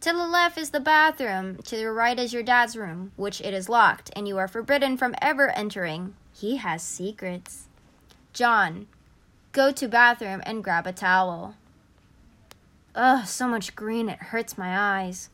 To 0.01 0.13
the 0.13 0.27
left 0.27 0.59
is 0.59 0.71
the 0.71 0.81
bathroom. 0.81 1.59
To 1.65 1.77
the 1.77 1.91
right 1.91 2.19
is 2.19 2.33
your 2.33 2.43
dad's 2.43 2.77
room, 2.77 3.13
which 3.17 3.41
it 3.41 3.55
is 3.55 3.69
locked, 3.69 4.11
and 4.15 4.29
you 4.29 4.37
are 4.39 4.49
forbidden 4.49 4.97
from 4.97 5.15
ever 5.23 5.51
entering. 5.51 6.15
He 6.33 6.57
has 6.57 6.83
secrets. 6.83 7.69
John, 8.33 8.87
go 9.57 9.73
to 9.73 9.89
bathroom 9.89 10.43
and 10.45 10.63
grab 10.63 10.87
a 10.87 10.93
towel. 10.93 11.55
Ugh, 12.95 13.27
so 13.27 13.49
much 13.49 13.75
green 13.75 14.11
it 14.11 14.19
hurts 14.19 14.59
my 14.59 15.01
eyes. 15.01 15.31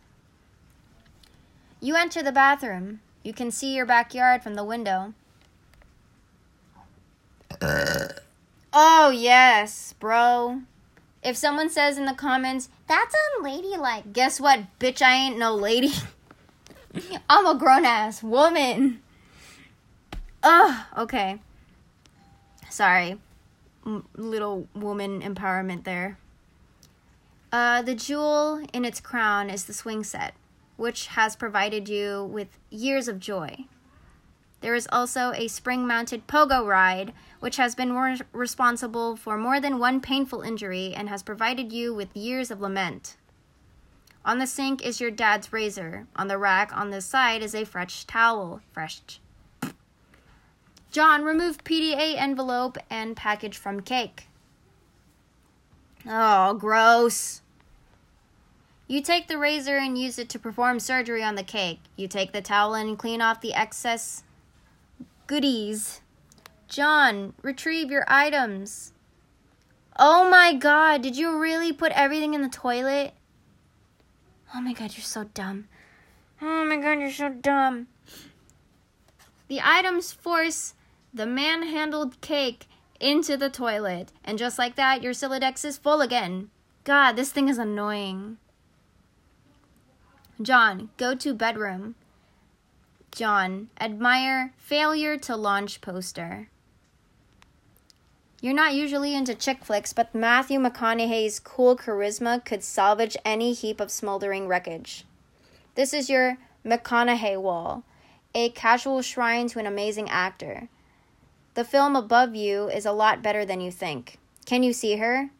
You 1.80 1.96
enter 1.96 2.22
the 2.22 2.30
bathroom. 2.30 3.00
You 3.24 3.32
can 3.32 3.50
see 3.50 3.74
your 3.74 3.84
backyard 3.84 4.44
from 4.44 4.54
the 4.54 4.62
window. 4.62 5.14
oh, 8.72 9.10
yes, 9.10 9.92
bro. 9.98 10.62
If 11.24 11.36
someone 11.36 11.68
says 11.68 11.98
in 11.98 12.06
the 12.06 12.14
comments, 12.14 12.68
that's 12.86 13.16
unladylike, 13.36 14.12
guess 14.12 14.40
what? 14.40 14.60
Bitch, 14.78 15.02
I 15.02 15.14
ain't 15.14 15.38
no 15.38 15.52
lady. 15.52 15.92
I'm 17.28 17.46
a 17.46 17.58
grown 17.58 17.84
ass 17.84 18.22
woman. 18.22 19.02
Ugh, 20.44 20.84
okay. 20.96 21.40
Sorry. 22.70 23.18
Little 23.84 24.68
woman 24.74 25.22
empowerment 25.22 25.84
there. 25.84 26.18
Uh, 27.52 27.82
the 27.82 27.94
jewel 27.94 28.64
in 28.72 28.84
its 28.84 29.00
crown 29.00 29.50
is 29.50 29.64
the 29.64 29.74
swing 29.74 30.04
set, 30.04 30.34
which 30.76 31.08
has 31.08 31.36
provided 31.36 31.88
you 31.88 32.24
with 32.24 32.58
years 32.70 33.08
of 33.08 33.20
joy. 33.20 33.66
There 34.62 34.74
is 34.76 34.88
also 34.92 35.32
a 35.32 35.48
spring 35.48 35.86
mounted 35.86 36.28
pogo 36.28 36.64
ride, 36.64 37.12
which 37.40 37.56
has 37.56 37.74
been 37.74 37.92
re- 37.92 38.20
responsible 38.32 39.16
for 39.16 39.36
more 39.36 39.60
than 39.60 39.80
one 39.80 40.00
painful 40.00 40.42
injury 40.42 40.94
and 40.94 41.08
has 41.08 41.22
provided 41.22 41.72
you 41.72 41.92
with 41.92 42.16
years 42.16 42.50
of 42.50 42.60
lament. 42.60 43.16
On 44.24 44.38
the 44.38 44.46
sink 44.46 44.80
is 44.86 45.00
your 45.00 45.10
dad's 45.10 45.52
razor. 45.52 46.06
On 46.14 46.28
the 46.28 46.38
rack 46.38 46.74
on 46.74 46.90
this 46.90 47.04
side 47.04 47.42
is 47.42 47.56
a 47.56 47.64
fresh 47.64 48.04
towel. 48.04 48.60
Fresh. 48.72 49.18
John, 50.92 51.24
remove 51.24 51.64
PDA 51.64 52.16
envelope 52.18 52.76
and 52.90 53.16
package 53.16 53.56
from 53.56 53.80
cake. 53.80 54.28
Oh, 56.06 56.52
gross. 56.52 57.40
You 58.86 59.00
take 59.00 59.26
the 59.26 59.38
razor 59.38 59.78
and 59.78 59.96
use 59.96 60.18
it 60.18 60.28
to 60.28 60.38
perform 60.38 60.78
surgery 60.78 61.22
on 61.22 61.34
the 61.34 61.42
cake. 61.42 61.80
You 61.96 62.08
take 62.08 62.32
the 62.32 62.42
towel 62.42 62.74
and 62.74 62.98
clean 62.98 63.22
off 63.22 63.40
the 63.40 63.54
excess 63.54 64.22
goodies. 65.26 66.02
John, 66.68 67.32
retrieve 67.40 67.90
your 67.90 68.04
items. 68.06 68.92
Oh 69.98 70.28
my 70.28 70.52
god, 70.52 71.00
did 71.00 71.16
you 71.16 71.38
really 71.38 71.72
put 71.72 71.92
everything 71.92 72.34
in 72.34 72.42
the 72.42 72.50
toilet? 72.50 73.14
Oh 74.54 74.60
my 74.60 74.74
god, 74.74 74.92
you're 74.94 75.04
so 75.04 75.24
dumb. 75.24 75.68
Oh 76.42 76.66
my 76.66 76.76
god, 76.76 76.98
you're 76.98 77.10
so 77.10 77.30
dumb. 77.30 77.86
The 79.48 79.62
items 79.62 80.12
force 80.12 80.74
the 81.12 81.26
manhandled 81.26 82.20
cake 82.20 82.66
into 82.98 83.36
the 83.36 83.50
toilet, 83.50 84.12
and 84.24 84.38
just 84.38 84.58
like 84.58 84.76
that, 84.76 85.02
your 85.02 85.12
Sylladex 85.12 85.64
is 85.64 85.76
full 85.76 86.00
again. 86.00 86.50
God, 86.84 87.12
this 87.12 87.32
thing 87.32 87.48
is 87.48 87.58
annoying. 87.58 88.38
John, 90.40 90.90
go 90.96 91.14
to 91.14 91.34
bedroom. 91.34 91.94
John, 93.10 93.68
admire 93.80 94.54
failure 94.56 95.18
to 95.18 95.36
launch 95.36 95.80
poster. 95.80 96.48
You're 98.40 98.54
not 98.54 98.74
usually 98.74 99.14
into 99.14 99.34
chick 99.34 99.64
flicks, 99.64 99.92
but 99.92 100.14
Matthew 100.14 100.58
McConaughey's 100.58 101.38
cool 101.38 101.76
charisma 101.76 102.44
could 102.44 102.64
salvage 102.64 103.16
any 103.24 103.52
heap 103.52 103.80
of 103.80 103.90
smoldering 103.90 104.48
wreckage. 104.48 105.04
This 105.74 105.92
is 105.92 106.10
your 106.10 106.38
McConaughey 106.64 107.40
wall, 107.40 107.84
a 108.34 108.48
casual 108.50 109.02
shrine 109.02 109.46
to 109.48 109.60
an 109.60 109.66
amazing 109.66 110.08
actor. 110.08 110.68
The 111.54 111.64
film 111.64 111.96
above 111.96 112.34
you 112.34 112.68
is 112.68 112.86
a 112.86 112.92
lot 112.92 113.22
better 113.22 113.44
than 113.44 113.60
you 113.60 113.70
think. 113.70 114.18
Can 114.46 114.62
you 114.62 114.72
see 114.72 114.96
her? 114.96 115.30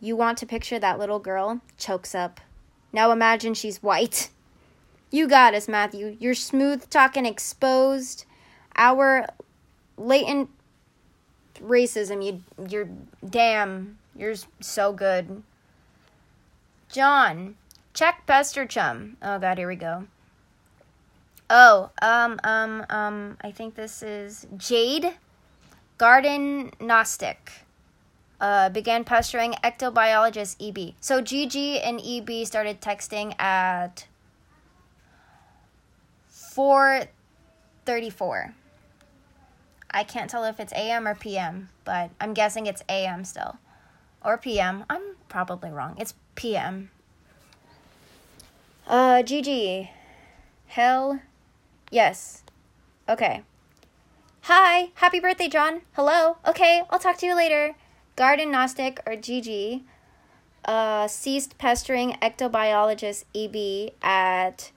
You 0.00 0.16
want 0.16 0.38
to 0.38 0.46
picture 0.46 0.78
that 0.78 0.98
little 0.98 1.18
girl? 1.18 1.60
Chokes 1.78 2.14
up. 2.14 2.40
Now 2.92 3.12
imagine 3.12 3.54
she's 3.54 3.82
white. 3.82 4.30
You 5.10 5.28
got 5.28 5.54
us, 5.54 5.68
Matthew. 5.68 6.16
You're 6.18 6.34
smooth 6.34 6.90
talking 6.90 7.26
exposed. 7.26 8.24
Our 8.74 9.26
latent 9.96 10.50
racism, 11.60 12.24
you 12.24 12.42
you're 12.68 12.88
damn, 13.26 13.98
you're 14.16 14.34
so 14.60 14.92
good. 14.92 15.42
John, 16.90 17.54
check 17.94 18.24
Pester 18.26 18.66
Chum. 18.66 19.16
Oh 19.22 19.38
god, 19.38 19.58
here 19.58 19.68
we 19.68 19.76
go. 19.76 20.06
Oh, 21.48 21.90
um, 22.02 22.40
um, 22.42 22.84
um, 22.90 23.36
I 23.40 23.52
think 23.52 23.76
this 23.76 24.02
is 24.02 24.46
Jade 24.56 25.14
Garden 25.98 26.70
Gnostic 26.78 27.66
uh, 28.40 28.68
began 28.68 29.04
pestering 29.04 29.52
ectobiologist 29.64 30.56
EB. 30.60 30.94
So 31.00 31.22
GG 31.22 31.80
and 31.82 32.00
EB 32.04 32.46
started 32.46 32.80
texting 32.80 33.38
at 33.40 34.06
4:34. 36.30 38.52
I 39.90 40.04
can't 40.04 40.28
tell 40.28 40.44
if 40.44 40.60
it's 40.60 40.74
AM 40.74 41.08
or 41.08 41.14
PM, 41.14 41.70
but 41.84 42.10
I'm 42.20 42.34
guessing 42.34 42.66
it's 42.66 42.82
AM 42.88 43.24
still. 43.24 43.56
Or 44.22 44.36
PM. 44.36 44.84
I'm 44.90 45.16
probably 45.28 45.70
wrong. 45.70 45.94
It's 45.98 46.14
PM. 46.34 46.90
Uh 48.86 49.22
GG. 49.22 49.88
Hell 50.66 51.20
yes. 51.90 52.42
Okay. 53.08 53.42
Hi, 54.48 54.90
happy 54.94 55.18
birthday, 55.18 55.48
John. 55.48 55.80
Hello. 55.94 56.36
Okay, 56.46 56.82
I'll 56.88 57.00
talk 57.00 57.18
to 57.18 57.26
you 57.26 57.34
later. 57.34 57.74
Garden 58.14 58.52
Gnostic 58.52 59.00
or 59.04 59.14
GG 59.14 59.82
uh, 60.64 61.08
ceased 61.08 61.58
pestering 61.58 62.16
ectobiologist 62.22 63.24
EB 63.34 63.94
at 64.00 64.70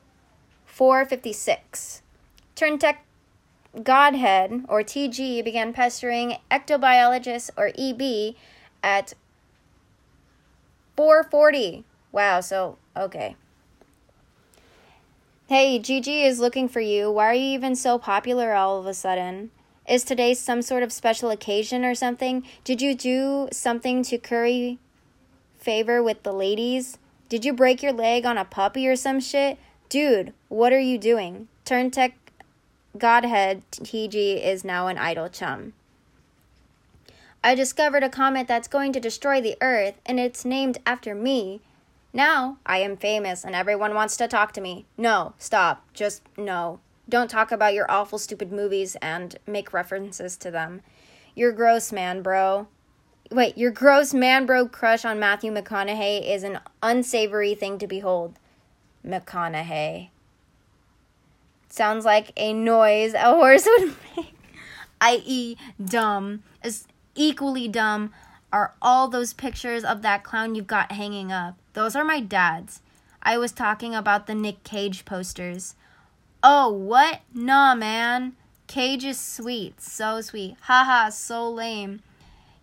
456. 0.65 2.01
Turntech 2.55 2.95
Godhead 3.83 4.65
or 4.67 4.81
TG 4.81 5.43
began 5.43 5.71
pestering 5.71 6.37
ectobiologist 6.49 7.51
or 7.55 7.69
EB 7.77 8.33
at 8.81 9.13
440. 10.97 11.83
Wow, 12.11 12.41
so 12.41 12.79
okay. 12.97 13.35
Hey, 15.47 15.79
GG 15.79 16.25
is 16.25 16.39
looking 16.39 16.67
for 16.67 16.81
you. 16.81 17.11
Why 17.11 17.27
are 17.27 17.33
you 17.35 17.53
even 17.53 17.75
so 17.75 17.99
popular 17.99 18.53
all 18.53 18.79
of 18.79 18.87
a 18.87 18.95
sudden? 18.95 19.51
Is 19.89 20.03
today 20.03 20.35
some 20.35 20.61
sort 20.61 20.83
of 20.83 20.93
special 20.93 21.31
occasion 21.31 21.83
or 21.83 21.95
something? 21.95 22.45
Did 22.63 22.79
you 22.79 22.93
do 22.93 23.49
something 23.51 24.03
to 24.03 24.19
curry 24.19 24.77
favor 25.57 26.03
with 26.03 26.21
the 26.21 26.31
ladies? 26.31 26.99
Did 27.27 27.43
you 27.43 27.53
break 27.53 27.81
your 27.81 27.91
leg 27.91 28.23
on 28.23 28.37
a 28.37 28.45
puppy 28.45 28.87
or 28.87 28.95
some 28.95 29.19
shit? 29.19 29.57
Dude, 29.89 30.31
what 30.47 30.71
are 30.71 30.79
you 30.79 30.99
doing? 30.99 31.47
Turn 31.65 31.89
Tech 31.89 32.13
Godhead 32.95 33.63
TG 33.71 34.45
is 34.45 34.63
now 34.63 34.85
an 34.85 34.99
idle 34.99 35.27
chum. 35.27 35.73
I 37.43 37.55
discovered 37.55 38.03
a 38.03 38.09
comet 38.09 38.47
that's 38.47 38.67
going 38.67 38.93
to 38.93 38.99
destroy 38.99 39.41
the 39.41 39.57
Earth, 39.59 39.95
and 40.05 40.19
it's 40.19 40.45
named 40.45 40.77
after 40.85 41.15
me. 41.15 41.61
Now 42.13 42.57
I 42.63 42.77
am 42.77 42.95
famous, 42.95 43.43
and 43.43 43.55
everyone 43.55 43.95
wants 43.95 44.17
to 44.17 44.27
talk 44.27 44.51
to 44.53 44.61
me. 44.61 44.85
No, 44.97 45.33
stop. 45.39 45.83
Just 45.95 46.21
no. 46.37 46.79
Don't 47.09 47.29
talk 47.29 47.51
about 47.51 47.73
your 47.73 47.89
awful, 47.89 48.19
stupid 48.19 48.51
movies 48.51 48.95
and 49.01 49.35
make 49.47 49.73
references 49.73 50.37
to 50.37 50.51
them. 50.51 50.81
Your 51.35 51.51
gross 51.51 51.91
man, 51.91 52.21
bro. 52.21 52.67
Wait, 53.31 53.57
your 53.57 53.71
gross 53.71 54.13
man, 54.13 54.45
bro 54.45 54.67
crush 54.67 55.03
on 55.05 55.19
Matthew 55.19 55.51
McConaughey 55.51 56.27
is 56.27 56.43
an 56.43 56.59
unsavory 56.83 57.55
thing 57.55 57.79
to 57.79 57.87
behold. 57.87 58.37
McConaughey. 59.05 60.09
Sounds 61.69 62.05
like 62.05 62.31
a 62.37 62.53
noise 62.53 63.13
a 63.13 63.35
horse 63.35 63.65
would 63.65 63.95
make. 64.15 64.33
I.e., 65.01 65.55
dumb. 65.83 66.43
As 66.63 66.87
equally 67.15 67.67
dumb 67.67 68.13
are 68.51 68.73
all 68.81 69.07
those 69.07 69.33
pictures 69.33 69.83
of 69.83 70.01
that 70.03 70.23
clown 70.23 70.53
you've 70.55 70.67
got 70.67 70.91
hanging 70.91 71.31
up. 71.31 71.57
Those 71.73 71.95
are 71.95 72.03
my 72.03 72.19
dad's. 72.19 72.81
I 73.21 73.37
was 73.37 73.51
talking 73.51 73.95
about 73.95 74.27
the 74.27 74.35
Nick 74.35 74.63
Cage 74.63 75.05
posters. 75.05 75.75
Oh, 76.43 76.69
what? 76.69 77.21
Nah, 77.33 77.75
man. 77.75 78.33
Cage 78.67 79.03
is 79.03 79.19
sweet. 79.19 79.81
So 79.81 80.21
sweet. 80.21 80.55
Haha, 80.61 81.09
so 81.09 81.49
lame. 81.49 82.01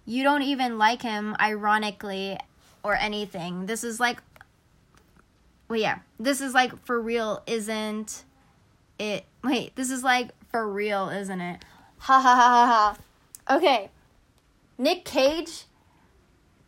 You 0.05 0.23
don't 0.23 0.43
even 0.43 0.79
like 0.79 1.03
him, 1.03 1.37
ironically, 1.41 2.39
or 2.83 2.95
anything. 2.95 3.67
This 3.67 3.83
is 3.83 3.99
like. 3.99 4.19
Well, 5.69 5.81
yeah. 5.81 5.99
This 6.19 6.41
is 6.41 6.55
like 6.55 6.85
for 6.85 7.01
real 7.01 7.43
isn't 7.47 8.25
it. 8.99 9.25
Wait, 9.43 9.75
this 9.75 9.91
is 9.91 10.05
like 10.05 10.31
for 10.51 10.67
real, 10.69 11.09
isn't 11.09 11.41
it? 11.41 11.65
Ha 11.99 12.21
ha 12.21 12.35
ha 12.35 12.67
ha 12.67 12.97
ha. 13.49 13.57
Okay. 13.57 13.91
Nick 14.79 15.05
Cage 15.05 15.65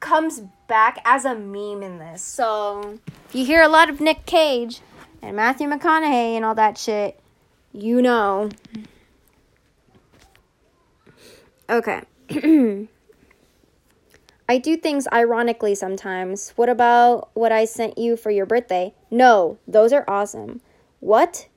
comes 0.01 0.43
back 0.67 1.01
as 1.05 1.25
a 1.25 1.35
meme 1.35 1.83
in 1.83 1.99
this. 1.99 2.23
So, 2.23 2.99
you 3.33 3.45
hear 3.45 3.63
a 3.63 3.69
lot 3.69 3.91
of 3.91 4.01
Nick 4.01 4.27
Cage 4.27 4.81
and 5.23 5.37
Matthew 5.37 5.69
McConaughey 5.69 6.37
and 6.37 6.45
all 6.45 6.55
that 6.55 6.79
shit, 6.79 7.19
you 7.73 8.03
know. 8.03 8.51
Okay. 11.71 12.03
I 14.51 14.57
do 14.57 14.77
things 14.79 15.07
ironically 15.13 15.75
sometimes. 15.75 16.51
What 16.57 16.71
about 16.71 17.29
what 17.35 17.53
I 17.53 17.67
sent 17.67 17.99
you 17.99 18.17
for 18.17 18.31
your 18.31 18.47
birthday? 18.47 18.95
No, 19.11 19.59
those 19.69 19.93
are 19.93 20.05
awesome. 20.09 20.63
What? 21.01 21.49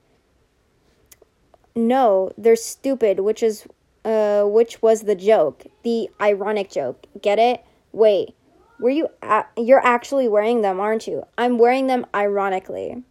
No, 1.74 2.30
they're 2.36 2.56
stupid, 2.56 3.20
which 3.20 3.42
is 3.42 3.66
uh 4.04 4.42
which 4.42 4.82
was 4.82 5.02
the 5.02 5.14
joke, 5.14 5.64
the 5.84 6.10
ironic 6.20 6.70
joke. 6.70 7.06
Get 7.22 7.38
it? 7.38 7.64
Wait. 7.92 8.34
Were 8.78 8.90
you 8.90 9.08
a- 9.22 9.46
you're 9.56 9.84
actually 9.84 10.28
wearing 10.28 10.60
them, 10.60 10.78
aren't 10.78 11.06
you? 11.06 11.24
I'm 11.38 11.56
wearing 11.56 11.86
them 11.86 12.04
ironically. 12.14 13.02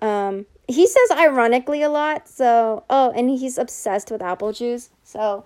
Um 0.00 0.46
he 0.68 0.86
says 0.86 1.10
ironically 1.12 1.82
a 1.82 1.88
lot, 1.88 2.28
so 2.28 2.84
oh, 2.90 3.12
and 3.12 3.30
he's 3.30 3.58
obsessed 3.58 4.10
with 4.10 4.22
apple 4.22 4.52
juice. 4.52 4.90
So 5.04 5.44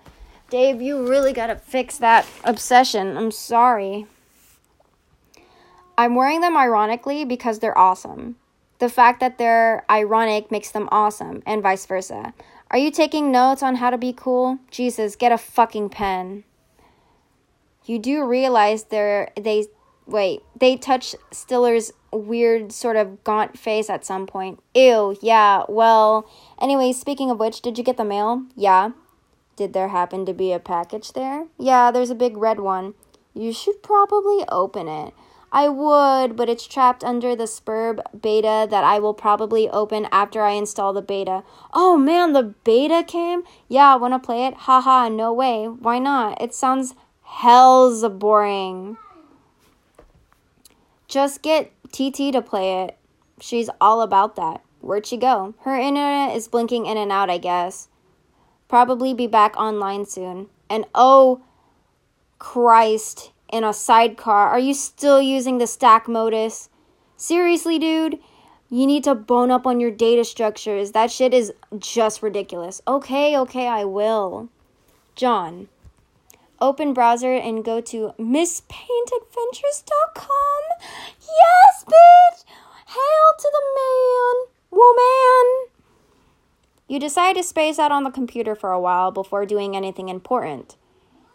Dave, 0.49 0.81
you 0.81 1.07
really 1.07 1.31
gotta 1.31 1.55
fix 1.55 1.97
that 1.99 2.27
obsession. 2.43 3.17
I'm 3.17 3.31
sorry. 3.31 4.07
I'm 5.97 6.15
wearing 6.15 6.41
them 6.41 6.57
ironically 6.57 7.25
because 7.25 7.59
they're 7.59 7.77
awesome. 7.77 8.35
The 8.79 8.89
fact 8.89 9.19
that 9.19 9.37
they're 9.37 9.85
ironic 9.89 10.49
makes 10.49 10.71
them 10.71 10.89
awesome, 10.91 11.43
and 11.45 11.61
vice 11.61 11.85
versa. 11.85 12.33
Are 12.71 12.77
you 12.77 12.89
taking 12.89 13.31
notes 13.31 13.61
on 13.61 13.75
how 13.75 13.91
to 13.91 13.97
be 13.97 14.11
cool? 14.11 14.57
Jesus, 14.71 15.15
get 15.15 15.31
a 15.31 15.37
fucking 15.37 15.89
pen. 15.89 16.43
You 17.85 17.99
do 17.99 18.25
realize 18.25 18.85
they're 18.85 19.31
they 19.39 19.67
wait, 20.05 20.41
they 20.59 20.77
touch 20.77 21.15
Stiller's 21.31 21.91
weird 22.11 22.71
sort 22.71 22.95
of 22.95 23.23
gaunt 23.23 23.57
face 23.57 23.89
at 23.89 24.05
some 24.05 24.27
point. 24.27 24.59
Ew, 24.75 25.17
yeah, 25.21 25.63
well, 25.69 26.29
anyway, 26.59 26.91
speaking 26.91 27.29
of 27.29 27.39
which, 27.39 27.61
did 27.61 27.77
you 27.77 27.83
get 27.83 27.97
the 27.97 28.05
mail? 28.05 28.43
Yeah. 28.55 28.91
Did 29.55 29.73
there 29.73 29.89
happen 29.89 30.25
to 30.25 30.33
be 30.33 30.51
a 30.51 30.59
package 30.59 31.13
there? 31.13 31.45
Yeah, 31.57 31.91
there's 31.91 32.09
a 32.09 32.15
big 32.15 32.37
red 32.37 32.59
one. 32.59 32.93
You 33.33 33.53
should 33.53 33.83
probably 33.83 34.43
open 34.49 34.87
it. 34.87 35.13
I 35.53 35.67
would, 35.67 36.37
but 36.37 36.47
it's 36.47 36.65
trapped 36.65 37.03
under 37.03 37.35
the 37.35 37.43
Spurb 37.43 37.99
beta 38.19 38.67
that 38.69 38.85
I 38.85 38.99
will 38.99 39.13
probably 39.13 39.69
open 39.69 40.07
after 40.11 40.41
I 40.41 40.51
install 40.51 40.93
the 40.93 41.01
beta. 41.01 41.43
Oh 41.73 41.97
man, 41.97 42.31
the 42.31 42.55
beta 42.63 43.03
came? 43.05 43.43
Yeah, 43.67 43.95
wanna 43.95 44.19
play 44.19 44.45
it? 44.45 44.53
Haha, 44.53 45.09
no 45.09 45.33
way. 45.33 45.65
Why 45.65 45.99
not? 45.99 46.41
It 46.41 46.53
sounds 46.53 46.95
hells 47.23 48.07
boring. 48.07 48.97
Just 51.11 51.43
get 51.43 51.71
TT 51.91 52.33
to 52.33 52.41
play 52.41 52.85
it. 52.85 52.97
She's 53.39 53.69
all 53.79 54.01
about 54.01 54.35
that. 54.37 54.61
Where'd 54.79 55.05
she 55.05 55.17
go? 55.17 55.53
Her 55.61 55.77
internet 55.77 56.35
is 56.35 56.47
blinking 56.47 56.87
in 56.87 56.97
and 56.97 57.11
out, 57.11 57.29
I 57.29 57.37
guess 57.37 57.87
probably 58.71 59.13
be 59.13 59.27
back 59.27 59.55
online 59.57 60.05
soon. 60.05 60.47
And 60.69 60.85
oh, 60.95 61.41
Christ, 62.39 63.31
in 63.51 63.65
a 63.65 63.73
sidecar, 63.73 64.47
are 64.47 64.59
you 64.59 64.73
still 64.73 65.21
using 65.21 65.57
the 65.57 65.67
stack 65.67 66.07
modus? 66.07 66.69
Seriously, 67.17 67.77
dude? 67.77 68.17
You 68.69 68.87
need 68.87 69.03
to 69.03 69.13
bone 69.13 69.51
up 69.51 69.67
on 69.67 69.81
your 69.81 69.91
data 69.91 70.23
structures. 70.23 70.93
That 70.93 71.11
shit 71.11 71.33
is 71.33 71.51
just 71.77 72.23
ridiculous. 72.23 72.81
Okay, 72.87 73.37
okay, 73.37 73.67
I 73.67 73.83
will. 73.83 74.47
John, 75.15 75.67
open 76.61 76.93
browser 76.93 77.33
and 77.33 77.65
go 77.65 77.81
to 77.81 78.13
misspaintadventures.com. 78.19 80.61
Yes, 81.19 81.83
bitch! 81.85 82.45
Hail 82.87 83.33
to 83.39 83.51
the 83.51 83.63
man, 83.75 84.35
woman! 84.69 85.67
You 86.87 86.99
decide 86.99 87.35
to 87.37 87.43
space 87.43 87.79
out 87.79 87.91
on 87.91 88.03
the 88.03 88.11
computer 88.11 88.53
for 88.53 88.71
a 88.71 88.79
while 88.79 89.09
before 89.11 89.45
doing 89.45 89.75
anything 89.75 90.09
important. 90.09 90.75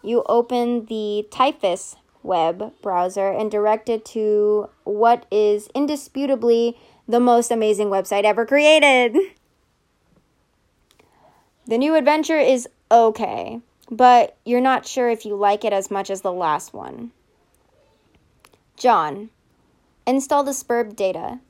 You 0.03 0.23
open 0.29 0.87
the 0.87 1.27
Typhus 1.31 1.97
web 2.23 2.73
browser 2.83 3.29
and 3.29 3.51
direct 3.51 3.89
it 3.89 4.05
to 4.05 4.69
what 4.85 5.27
is 5.31 5.69
indisputably 5.75 6.77
the 7.09 7.21
most 7.21 7.51
amazing 7.51 7.89
website 7.89 8.25
ever 8.25 8.45
created. 8.45 9.17
The 11.67 11.79
new 11.79 11.95
adventure 11.95 12.39
is 12.39 12.69
okay, 12.91 13.61
but 13.91 14.37
you're 14.45 14.61
not 14.61 14.87
sure 14.87 15.09
if 15.09 15.25
you 15.25 15.35
like 15.37 15.65
it 15.65 15.73
as 15.73 15.91
much 15.91 16.11
as 16.11 16.23
the 16.23 16.33
last 16.33 16.75
one. 16.75 17.13
John, 18.77 19.31
install 20.07 20.45
the 20.45 20.53
Spurb 20.53 20.97
data. 20.97 21.41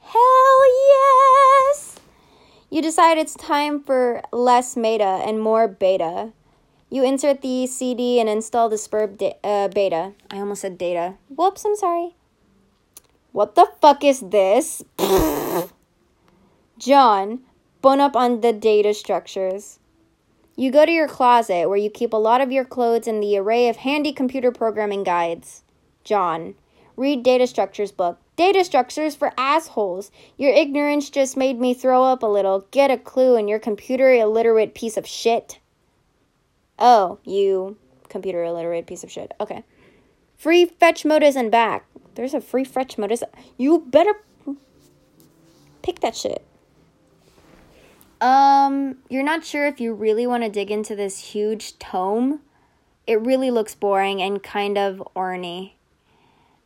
Hell 0.00 0.60
yes! 0.88 1.96
You 2.70 2.82
decide 2.82 3.18
it's 3.18 3.34
time 3.34 3.82
for 3.82 4.22
less 4.32 4.76
meta 4.76 5.20
and 5.24 5.40
more 5.40 5.68
beta. 5.68 6.32
You 6.90 7.04
insert 7.04 7.40
the 7.40 7.66
CD 7.66 8.18
and 8.18 8.28
install 8.28 8.68
the 8.68 8.76
Spurb 8.76 9.18
da- 9.18 9.38
uh, 9.44 9.68
beta. 9.68 10.12
I 10.30 10.38
almost 10.38 10.62
said 10.62 10.76
data. 10.76 11.14
Whoops, 11.28 11.64
I'm 11.64 11.76
sorry. 11.76 12.16
What 13.32 13.54
the 13.54 13.66
fuck 13.80 14.04
is 14.04 14.20
this? 14.20 14.82
John, 16.78 17.40
bone 17.80 18.00
up 18.00 18.16
on 18.16 18.40
the 18.40 18.52
data 18.52 18.92
structures. 18.92 19.78
You 20.54 20.70
go 20.70 20.84
to 20.84 20.92
your 20.92 21.08
closet 21.08 21.68
where 21.68 21.78
you 21.78 21.88
keep 21.88 22.12
a 22.12 22.16
lot 22.16 22.40
of 22.40 22.52
your 22.52 22.64
clothes 22.64 23.06
and 23.06 23.22
the 23.22 23.38
array 23.38 23.68
of 23.68 23.76
handy 23.76 24.12
computer 24.12 24.52
programming 24.52 25.02
guides. 25.02 25.62
John, 26.04 26.54
read 26.96 27.22
data 27.22 27.46
structures 27.46 27.92
book. 27.92 28.18
Data 28.36 28.64
structures 28.64 29.14
for 29.14 29.32
assholes. 29.38 30.10
Your 30.36 30.52
ignorance 30.52 31.10
just 31.10 31.36
made 31.36 31.58
me 31.58 31.74
throw 31.74 32.04
up 32.04 32.22
a 32.22 32.26
little. 32.26 32.66
Get 32.70 32.90
a 32.90 32.98
clue 32.98 33.36
in 33.36 33.48
your 33.48 33.58
computer 33.58 34.12
illiterate 34.12 34.74
piece 34.74 34.96
of 34.96 35.06
shit. 35.06 35.58
Oh, 36.78 37.18
you 37.24 37.76
computer 38.08 38.44
illiterate 38.44 38.86
piece 38.86 39.04
of 39.04 39.10
shit. 39.10 39.32
Okay. 39.40 39.64
Free 40.36 40.66
fetch 40.66 41.04
modus 41.04 41.36
and 41.36 41.50
back. 41.50 41.86
There's 42.14 42.34
a 42.34 42.40
free 42.40 42.64
fetch 42.64 42.98
modus. 42.98 43.22
You 43.56 43.86
better 43.86 44.14
pick 45.82 46.00
that 46.00 46.16
shit. 46.16 46.44
Um, 48.22 48.98
you're 49.08 49.24
not 49.24 49.44
sure 49.44 49.66
if 49.66 49.80
you 49.80 49.92
really 49.92 50.28
want 50.28 50.44
to 50.44 50.48
dig 50.48 50.70
into 50.70 50.94
this 50.94 51.32
huge 51.32 51.76
tome. 51.80 52.40
It 53.04 53.20
really 53.20 53.50
looks 53.50 53.74
boring 53.74 54.22
and 54.22 54.40
kind 54.40 54.78
of 54.78 55.02
orny. 55.16 55.72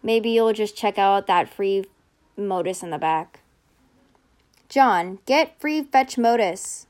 Maybe 0.03 0.29
you'll 0.29 0.53
just 0.53 0.77
check 0.77 0.99
out 0.99 1.27
that 1.29 1.49
free 1.49 1.87
modus 2.37 2.83
in 2.83 2.91
the 2.91 2.99
back. 2.99 3.41
John, 4.69 5.21
get 5.25 5.59
free 5.59 5.83
fetch 5.83 6.19
modus. 6.19 6.89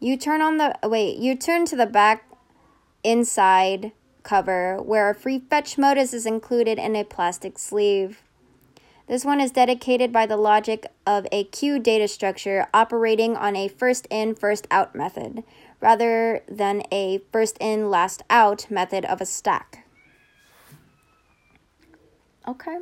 You 0.00 0.16
turn 0.16 0.42
on 0.42 0.56
the 0.56 0.76
wait, 0.82 1.18
you 1.18 1.36
turn 1.36 1.64
to 1.66 1.76
the 1.76 1.86
back 1.86 2.28
inside 3.04 3.92
cover 4.24 4.82
where 4.82 5.08
a 5.08 5.14
free 5.14 5.38
fetch 5.38 5.78
modus 5.78 6.12
is 6.12 6.26
included 6.26 6.76
in 6.76 6.96
a 6.96 7.04
plastic 7.04 7.56
sleeve. 7.56 8.22
This 9.08 9.24
one 9.24 9.40
is 9.40 9.50
dedicated 9.50 10.12
by 10.12 10.26
the 10.26 10.36
logic 10.36 10.86
of 11.06 11.26
a 11.32 11.44
queue 11.44 11.78
data 11.78 12.06
structure 12.08 12.66
operating 12.74 13.36
on 13.36 13.56
a 13.56 13.66
first 13.66 14.06
in, 14.10 14.34
first 14.34 14.66
out 14.70 14.94
method, 14.94 15.44
rather 15.80 16.42
than 16.46 16.82
a 16.92 17.22
first 17.32 17.56
in, 17.58 17.88
last 17.88 18.22
out 18.28 18.70
method 18.70 19.06
of 19.06 19.22
a 19.22 19.26
stack. 19.26 19.86
Okay. 22.46 22.76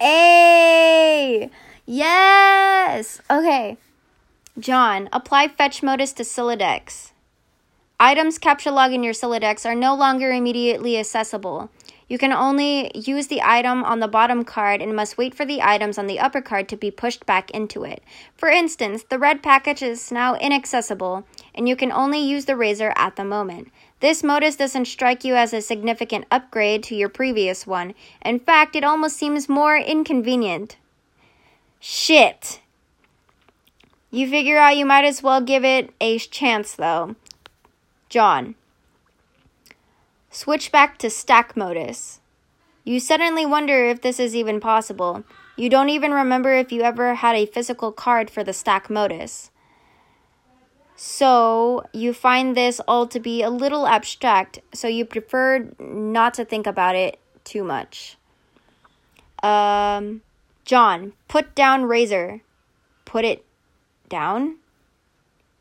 Hey! 0.00 1.50
Yes! 1.86 3.20
Okay. 3.30 3.78
John, 4.58 5.08
apply 5.12 5.46
fetch 5.48 5.82
modus 5.82 6.12
to 6.14 6.24
Sylladex. 6.24 7.12
Items 8.00 8.38
capture 8.38 8.72
log 8.72 8.92
in 8.92 9.04
your 9.04 9.14
Sylladex 9.14 9.64
are 9.64 9.76
no 9.76 9.94
longer 9.94 10.32
immediately 10.32 10.98
accessible. 10.98 11.70
You 12.08 12.18
can 12.18 12.32
only 12.32 12.90
use 12.94 13.28
the 13.28 13.40
item 13.42 13.82
on 13.82 14.00
the 14.00 14.08
bottom 14.08 14.44
card 14.44 14.82
and 14.82 14.94
must 14.94 15.16
wait 15.16 15.34
for 15.34 15.46
the 15.46 15.62
items 15.62 15.96
on 15.96 16.06
the 16.06 16.20
upper 16.20 16.42
card 16.42 16.68
to 16.68 16.76
be 16.76 16.90
pushed 16.90 17.24
back 17.24 17.50
into 17.52 17.84
it. 17.84 18.02
For 18.36 18.48
instance, 18.48 19.04
the 19.04 19.18
red 19.18 19.42
package 19.42 19.82
is 19.82 20.12
now 20.12 20.34
inaccessible, 20.34 21.24
and 21.54 21.68
you 21.68 21.76
can 21.76 21.90
only 21.90 22.20
use 22.20 22.44
the 22.44 22.56
razor 22.56 22.92
at 22.96 23.16
the 23.16 23.24
moment. 23.24 23.72
This 24.00 24.22
modus 24.22 24.56
doesn't 24.56 24.84
strike 24.84 25.24
you 25.24 25.34
as 25.34 25.54
a 25.54 25.62
significant 25.62 26.26
upgrade 26.30 26.82
to 26.84 26.94
your 26.94 27.08
previous 27.08 27.66
one. 27.66 27.94
In 28.22 28.38
fact, 28.38 28.76
it 28.76 28.84
almost 28.84 29.16
seems 29.16 29.48
more 29.48 29.76
inconvenient. 29.76 30.76
Shit. 31.80 32.60
You 34.10 34.28
figure 34.28 34.58
out 34.58 34.76
you 34.76 34.84
might 34.84 35.04
as 35.04 35.22
well 35.22 35.40
give 35.40 35.64
it 35.64 35.90
a 36.00 36.18
chance, 36.18 36.74
though. 36.74 37.16
John. 38.10 38.56
Switch 40.34 40.72
back 40.72 40.98
to 40.98 41.08
stack 41.08 41.56
modus. 41.56 42.18
You 42.82 42.98
suddenly 42.98 43.46
wonder 43.46 43.86
if 43.86 44.02
this 44.02 44.18
is 44.18 44.34
even 44.34 44.58
possible. 44.58 45.22
You 45.56 45.70
don't 45.70 45.90
even 45.90 46.10
remember 46.10 46.52
if 46.52 46.72
you 46.72 46.82
ever 46.82 47.14
had 47.14 47.36
a 47.36 47.46
physical 47.46 47.92
card 47.92 48.28
for 48.28 48.42
the 48.42 48.52
stack 48.52 48.90
modus. 48.90 49.52
So 50.96 51.84
you 51.92 52.12
find 52.12 52.56
this 52.56 52.80
all 52.88 53.06
to 53.06 53.20
be 53.20 53.42
a 53.42 53.48
little 53.48 53.86
abstract, 53.86 54.58
so 54.72 54.88
you 54.88 55.04
prefer 55.04 55.68
not 55.78 56.34
to 56.34 56.44
think 56.44 56.66
about 56.66 56.96
it 56.96 57.20
too 57.44 57.62
much. 57.62 58.16
Um, 59.40 60.22
John, 60.64 61.12
put 61.28 61.54
down 61.54 61.84
razor. 61.84 62.40
Put 63.04 63.24
it 63.24 63.44
down? 64.08 64.56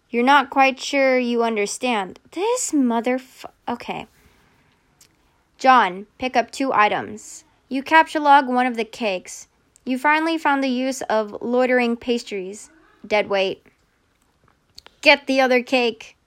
You're 0.09 0.23
not 0.23 0.49
quite 0.49 0.79
sure 0.79 1.19
you 1.19 1.43
understand. 1.43 2.19
This 2.31 2.71
motherf. 2.71 3.45
Okay. 3.69 4.07
John, 5.63 6.07
pick 6.17 6.35
up 6.35 6.51
two 6.51 6.73
items. 6.73 7.45
You 7.69 7.83
capture 7.83 8.19
log 8.19 8.49
one 8.49 8.65
of 8.65 8.75
the 8.75 8.83
cakes. 8.83 9.47
You 9.85 9.97
finally 9.97 10.37
found 10.37 10.61
the 10.61 10.67
use 10.67 11.01
of 11.03 11.41
loitering 11.41 11.95
pastries. 11.95 12.69
Dead 13.07 13.29
weight. 13.29 13.65
Get 14.99 15.25
the 15.25 15.39
other 15.39 15.63
cake. 15.63 16.17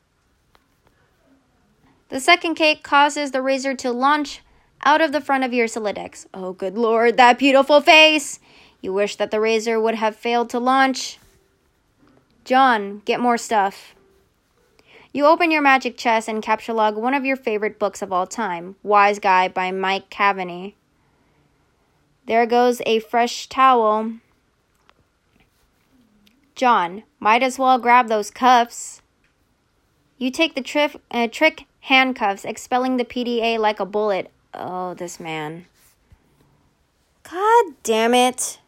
The 2.09 2.19
second 2.19 2.55
cake 2.55 2.83
causes 2.83 3.33
the 3.33 3.43
razor 3.43 3.75
to 3.75 3.93
launch 3.93 4.41
out 4.87 5.03
of 5.03 5.13
the 5.13 5.21
front 5.21 5.45
of 5.45 5.53
your 5.53 5.67
Sylladex. 5.67 6.25
Oh, 6.33 6.55
good 6.55 6.79
lord, 6.79 7.19
that 7.19 7.39
beautiful 7.39 7.83
face! 7.83 8.41
You 8.81 8.95
wish 8.95 9.17
that 9.17 9.31
the 9.31 9.39
razor 9.39 9.79
would 9.79 9.97
have 9.97 10.17
failed 10.17 10.49
to 10.49 10.59
launch. 10.59 11.19
John, 12.47 13.03
get 13.05 13.21
more 13.21 13.37
stuff. 13.37 13.95
You 15.17 15.25
open 15.25 15.51
your 15.51 15.63
magic 15.63 15.97
chest 15.97 16.29
and 16.29 16.43
capture 16.43 16.75
log 16.75 16.95
one 16.95 17.15
of 17.15 17.25
your 17.25 17.37
favorite 17.37 17.79
books 17.79 18.03
of 18.03 18.13
all 18.13 18.27
time, 18.27 18.77
Wise 18.83 19.19
Guy 19.19 19.49
by 19.49 19.71
Mike 19.71 20.11
Caveney. 20.11 20.75
There 22.27 22.45
goes 22.45 22.83
a 22.85 22.99
fresh 22.99 23.49
towel. 23.49 24.13
John, 26.55 27.03
might 27.19 27.43
as 27.43 27.59
well 27.59 27.79
grab 27.79 28.09
those 28.09 28.31
cuffs. 28.31 29.01
You 30.19 30.31
take 30.31 30.55
the 30.55 31.01
uh, 31.11 31.29
trick 31.29 31.65
handcuffs, 31.81 32.45
expelling 32.45 32.99
the 32.99 33.05
PDA 33.07 33.59
like 33.59 33.81
a 33.81 33.87
bullet. 33.87 34.31
Oh, 34.53 34.93
this 34.93 35.19
man. 35.19 35.65
God 37.23 37.65
damn 37.83 38.13
it. 38.13 38.59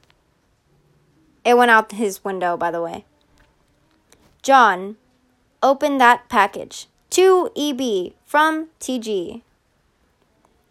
It 1.44 1.58
went 1.58 1.70
out 1.70 1.92
his 1.92 2.24
window, 2.24 2.56
by 2.56 2.70
the 2.70 2.80
way. 2.80 3.04
John, 4.42 4.96
open 5.62 5.98
that 5.98 6.28
package. 6.28 6.86
2EB 7.10 8.12
from 8.24 8.68
TG. 8.80 9.42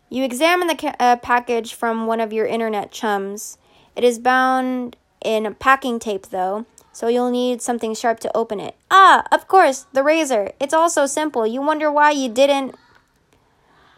You 0.09 0.23
examine 0.23 0.67
the 0.67 0.75
ca- 0.75 0.95
uh, 0.99 1.15
package 1.17 1.73
from 1.73 2.07
one 2.07 2.19
of 2.21 2.31
your 2.31 2.45
internet 2.45 2.91
chums. 2.91 3.57
It 3.95 4.03
is 4.03 4.19
bound 4.19 4.95
in 5.23 5.53
packing 5.55 5.99
tape, 5.99 6.27
though, 6.27 6.65
so 6.93 7.07
you'll 7.07 7.31
need 7.31 7.61
something 7.61 7.93
sharp 7.93 8.19
to 8.21 8.37
open 8.37 8.59
it. 8.59 8.75
Ah, 8.89 9.25
of 9.31 9.47
course, 9.47 9.87
the 9.91 10.03
razor. 10.03 10.51
It's 10.59 10.73
all 10.73 10.89
so 10.89 11.05
simple. 11.05 11.45
You 11.45 11.61
wonder 11.61 11.91
why 11.91 12.11
you 12.11 12.29
didn't. 12.29 12.75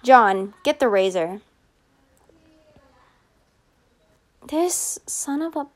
John, 0.02 0.54
get 0.64 0.80
the 0.80 0.90
razor. 0.90 1.42
This 4.48 5.00
son 5.06 5.42
of 5.42 5.56
a. 5.56 5.68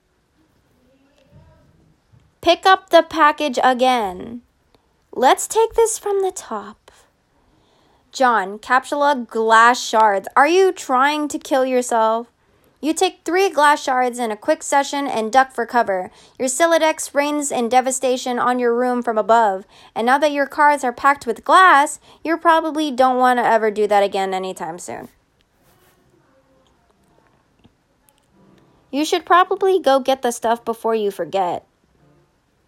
Pick 2.42 2.66
up 2.66 2.90
the 2.90 3.04
package 3.04 3.60
again. 3.64 4.42
Let's 5.16 5.48
take 5.48 5.76
this 5.76 6.00
from 6.00 6.24
the 6.24 6.32
top. 6.32 6.90
John, 8.12 8.58
Capsula 8.58 9.28
glass 9.28 9.80
shards. 9.80 10.28
Are 10.36 10.48
you 10.48 10.72
trying 10.72 11.28
to 11.28 11.38
kill 11.38 11.68
yourself? 11.68 12.32
You 12.82 12.96
take 12.96 13.20
three 13.24 13.52
glass 13.52 13.84
shards 13.84 14.18
in 14.18 14.32
a 14.32 14.36
quick 14.36 14.64
session 14.64 15.06
and 15.06 15.32
duck 15.32 15.52
for 15.52 15.68
cover. 15.68 16.10
Your 16.40 16.48
Sylladex 16.48 17.14
rains 17.14 17.52
in 17.52 17.70
devastation 17.70 18.40
on 18.40 18.58
your 18.58 18.74
room 18.74 19.04
from 19.04 19.20
above, 19.20 19.68
and 19.94 20.08
now 20.08 20.18
that 20.18 20.32
your 20.32 20.48
cards 20.48 20.84
are 20.84 20.92
packed 20.92 21.28
with 21.28 21.46
glass, 21.46 22.00
you 22.24 22.36
probably 22.36 22.90
don't 22.90 23.18
want 23.18 23.38
to 23.38 23.46
ever 23.46 23.70
do 23.70 23.86
that 23.86 24.02
again 24.02 24.34
anytime 24.34 24.80
soon. 24.80 25.10
You 28.90 29.06
should 29.06 29.28
probably 29.28 29.80
go 29.80 30.00
get 30.00 30.24
the 30.24 30.32
stuff 30.32 30.66
before 30.66 30.96
you 30.96 31.12
forget. 31.12 31.68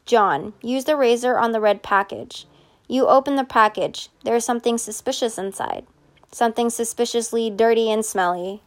John, 0.06 0.54
use 0.62 0.86
the 0.86 0.96
razor 0.96 1.38
on 1.38 1.52
the 1.52 1.60
red 1.60 1.82
package. 1.82 2.46
You 2.88 3.08
open 3.08 3.36
the 3.36 3.44
package. 3.44 4.10
There 4.24 4.36
is 4.36 4.46
something 4.46 4.78
suspicious 4.78 5.38
inside. 5.38 5.86
Something 6.32 6.70
suspiciously 6.70 7.50
dirty 7.50 7.90
and 7.90 8.06
smelly. 8.06 8.62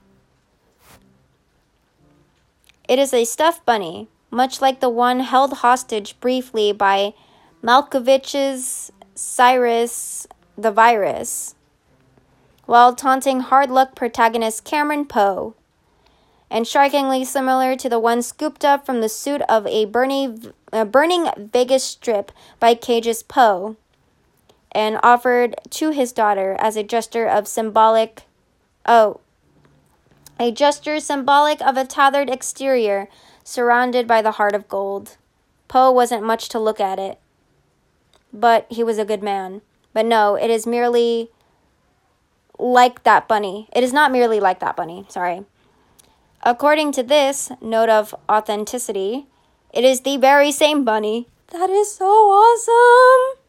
It 2.89 2.99
is 2.99 3.13
a 3.13 3.25
stuffed 3.25 3.65
bunny, 3.65 4.09
much 4.31 4.61
like 4.61 4.81
the 4.81 4.89
one 4.89 5.21
held 5.21 5.53
hostage 5.55 6.19
briefly 6.21 6.73
by 6.73 7.15
Malkovich's 7.63 8.91
Cyrus 9.15 10.27
the 10.57 10.73
Virus, 10.73 11.55
while 12.67 12.95
taunting 12.95 13.41
hard 13.41 13.71
luck 13.71 13.95
protagonist 13.95 14.65
Cameron 14.65 15.07
Poe, 15.07 15.55
and 16.51 16.67
strikingly 16.67 17.25
similar 17.25 17.77
to 17.77 17.89
the 17.89 17.99
one 17.99 18.23
scooped 18.23 18.65
up 18.65 18.87
from 18.87 19.01
the 19.01 19.09
suit 19.09 19.43
of 19.49 19.67
a 19.67 19.85
burning, 19.85 20.53
burning 20.91 21.29
Vegas 21.37 21.85
strip 21.85 22.33
by 22.59 22.75
Cage's 22.75 23.23
Poe, 23.23 23.77
and 24.73 24.99
offered 25.03 25.57
to 25.71 25.91
his 25.91 26.13
daughter 26.13 26.57
as 26.59 26.77
a 26.77 26.83
gesture 26.83 27.27
of 27.27 27.49
symbolic. 27.49 28.23
Oh, 28.87 29.21
a 30.41 30.53
gesture 30.53 31.01
symbolic 31.01 31.61
of 31.61 31.77
a 31.77 31.85
tethered 31.85 32.31
exterior 32.31 33.09
surrounded 33.45 34.07
by 34.07 34.23
the 34.23 34.33
heart 34.33 34.55
of 34.55 34.69
gold. 34.69 35.17
Poe 35.67 35.91
wasn't 35.91 36.23
much 36.23 36.49
to 36.51 36.59
look 36.59 36.81
at 36.81 36.99
it, 36.99 37.19
but 38.33 38.67
he 38.71 38.83
was 38.83 38.99
a 38.99 39.05
good 39.05 39.23
man. 39.23 39.63
But 39.93 40.07
no, 40.07 40.37
it 40.37 40.49
is 40.49 40.67
merely 40.67 41.31
like 42.59 43.03
that 43.03 43.27
bunny. 43.27 43.69
It 43.73 43.83
is 43.83 43.93
not 43.93 44.13
merely 44.13 44.39
like 44.39 44.61
that 44.61 44.77
bunny, 44.77 45.07
sorry. 45.09 45.45
According 46.43 46.93
to 46.93 47.03
this 47.03 47.51
note 47.61 47.89
of 47.89 48.15
authenticity, 48.31 49.27
it 49.73 49.85
is 49.85 50.03
the 50.03 50.17
very 50.17 50.53
same 50.53 50.85
bunny. 50.85 51.27
That 51.49 51.71
is 51.71 51.95
so 51.95 52.07
awesome! 52.07 53.41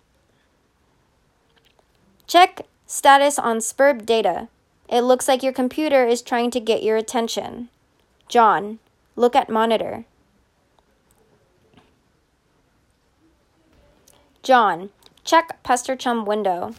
Check 2.27 2.67
status 2.85 3.37
on 3.39 3.59
SPURB 3.59 4.05
data. 4.05 4.47
It 4.87 5.01
looks 5.01 5.27
like 5.27 5.43
your 5.43 5.53
computer 5.53 6.05
is 6.05 6.21
trying 6.21 6.51
to 6.51 6.59
get 6.59 6.83
your 6.83 6.97
attention. 6.97 7.69
John, 8.27 8.79
look 9.15 9.35
at 9.35 9.49
monitor. 9.49 10.05
John, 14.41 14.89
check 15.23 15.61
Pester 15.63 15.95
Chum 15.95 16.25
window. 16.25 16.73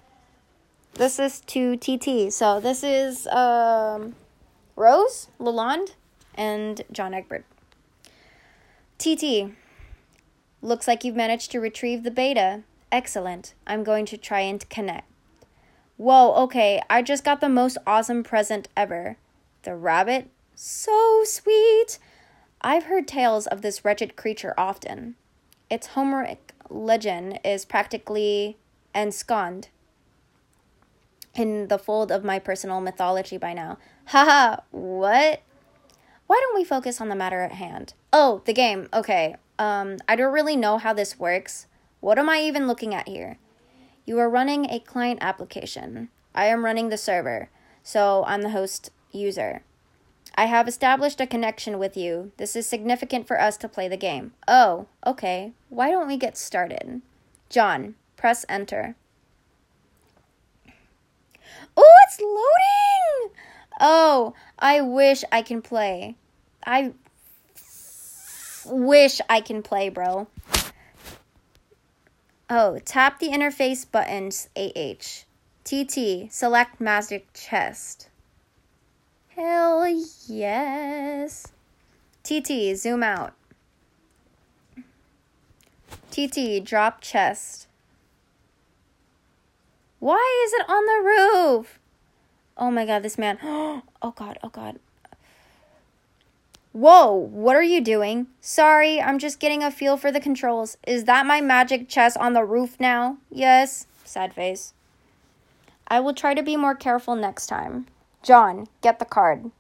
This 0.95 1.19
is 1.19 1.41
to 1.47 1.77
TT. 1.77 2.33
So 2.33 2.59
this 2.59 2.83
is 2.83 3.27
um, 3.29 4.17
Rose, 4.75 5.29
Lalonde, 5.39 5.95
and 6.35 6.83
John 6.93 7.15
Egbert. 7.15 7.45
TT, 8.99 9.53
looks 10.63 10.87
like 10.87 11.05
you've 11.05 11.17
managed 11.17 11.51
to 11.53 11.61
retrieve 11.61 12.03
the 12.03 12.11
beta. 12.11 12.63
Excellent. 12.93 13.55
I'm 13.67 13.85
going 13.85 14.07
to 14.07 14.17
try 14.17 14.41
and 14.41 14.69
connect. 14.69 15.09
Whoa, 15.97 16.33
okay, 16.45 16.81
I 16.89 17.03
just 17.03 17.25
got 17.25 17.41
the 17.41 17.49
most 17.49 17.77
awesome 17.87 18.23
present 18.23 18.69
ever. 18.77 19.17
The 19.63 19.75
rabbit? 19.75 20.31
So 20.55 21.23
sweet! 21.25 21.99
I've 22.63 22.85
heard 22.85 23.07
tales 23.07 23.47
of 23.47 23.63
this 23.63 23.85
wretched 23.85 24.17
creature 24.17 24.55
often. 24.57 25.17
Its 25.71 25.89
Homeric 25.89 26.55
legend 26.69 27.41
is 27.45 27.65
practically 27.65 28.57
ensconced 28.95 29.69
in 31.35 31.69
the 31.69 31.79
fold 31.79 32.11
of 32.11 32.25
my 32.25 32.39
personal 32.39 32.81
mythology 32.81 33.39
by 33.39 33.53
now. 33.53 33.79
Haha, 34.07 34.61
what? 34.71 35.43
Why 36.31 36.39
don't 36.41 36.55
we 36.55 36.63
focus 36.63 37.01
on 37.01 37.09
the 37.09 37.17
matter 37.17 37.41
at 37.41 37.51
hand? 37.51 37.95
Oh, 38.13 38.43
the 38.45 38.53
game. 38.53 38.89
Okay. 38.95 39.35
Um, 39.59 39.97
I 40.09 40.15
don't 40.15 40.33
really 40.33 40.55
know 40.55 40.79
how 40.79 40.93
this 40.93 41.19
works. 41.19 41.67
What 41.99 42.21
am 42.21 42.29
I 42.29 42.41
even 42.43 42.69
looking 42.69 42.95
at 42.95 43.09
here? 43.09 43.39
You 44.07 44.17
are 44.21 44.31
running 44.31 44.67
a 44.67 44.79
client 44.79 45.19
application. 45.21 46.09
I 46.33 46.45
am 46.45 46.65
running 46.65 46.89
the 46.89 46.97
server, 46.97 47.51
so 47.83 48.23
I'm 48.29 48.43
the 48.43 48.51
host 48.51 48.93
user. 49.11 49.63
I 50.37 50.45
have 50.45 50.69
established 50.69 51.21
a 51.21 51.27
connection 51.27 51.81
with 51.81 51.97
you. 51.97 52.31
This 52.37 52.55
is 52.55 52.65
significant 52.65 53.27
for 53.27 53.41
us 53.41 53.57
to 53.57 53.69
play 53.69 53.89
the 53.89 53.97
game. 53.97 54.33
Oh, 54.47 54.87
okay. 55.05 55.51
Why 55.69 55.91
don't 55.91 56.07
we 56.07 56.17
get 56.17 56.39
started? 56.39 57.03
John, 57.49 57.97
press 58.17 58.47
enter. 58.49 58.95
Oh, 61.77 61.95
it's 62.07 62.21
loading! 62.21 63.35
Oh, 63.81 64.35
I 64.61 64.81
wish 64.81 65.25
I 65.33 65.43
can 65.43 65.61
play. 65.61 66.17
I 66.65 66.93
wish 68.67 69.21
I 69.29 69.41
can 69.41 69.63
play, 69.63 69.89
bro. 69.89 70.29
Oh, 72.49 72.79
tap 72.85 73.21
the 73.21 73.29
interface 73.29 73.91
buttons 73.91 74.49
AH. 74.57 75.25
TT, 75.65 76.33
select 76.33 76.81
magic 76.81 77.33
chest. 77.33 78.09
Hell 79.29 79.87
yes. 80.27 81.47
TT, 82.25 82.77
zoom 82.77 83.03
out. 83.03 83.35
TT, 86.11 86.63
drop 86.65 87.01
chest. 87.01 87.69
Why 90.01 90.45
is 90.47 90.53
it 90.55 90.69
on 90.69 90.87
the 90.87 91.05
roof? 91.05 91.79
Oh 92.57 92.71
my 92.71 92.85
god, 92.85 93.03
this 93.03 93.17
man. 93.17 93.39
Oh 94.03 94.13
god, 94.13 94.39
oh 94.43 94.49
god. 94.49 94.79
Whoa, 96.73 97.13
what 97.13 97.57
are 97.57 97.65
you 97.65 97.81
doing? 97.81 98.29
Sorry, 98.41 99.01
I'm 99.01 99.19
just 99.19 99.41
getting 99.41 99.63
a 99.63 99.73
feel 99.73 99.97
for 99.97 100.13
the 100.13 100.21
controls. 100.21 100.77
Is 100.87 101.05
that 101.05 101.27
my 101.27 101.41
magic 101.41 101.89
chest 101.89 102.17
on 102.17 102.33
the 102.33 102.45
roof 102.45 102.79
now? 102.79 103.19
Yes. 103.29 103.87
Sad 104.05 104.33
face. 104.33 104.73
I 105.89 105.99
will 105.99 106.15
try 106.15 106.33
to 106.33 106.43
be 106.45 106.57
more 106.57 106.77
careful 106.77 107.17
next 107.17 107.49
time. 107.49 107.87
John, 108.23 108.69
get 108.83 109.01
the 109.01 109.05
card. 109.05 109.51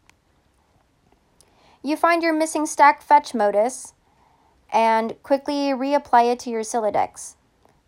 You 1.82 1.96
find 1.96 2.22
your 2.22 2.32
missing 2.32 2.64
stack 2.64 3.02
fetch 3.02 3.34
modus 3.34 3.94
and 4.72 5.20
quickly 5.24 5.72
reapply 5.72 6.30
it 6.30 6.38
to 6.40 6.50
your 6.50 6.62
Sylladex. 6.62 7.34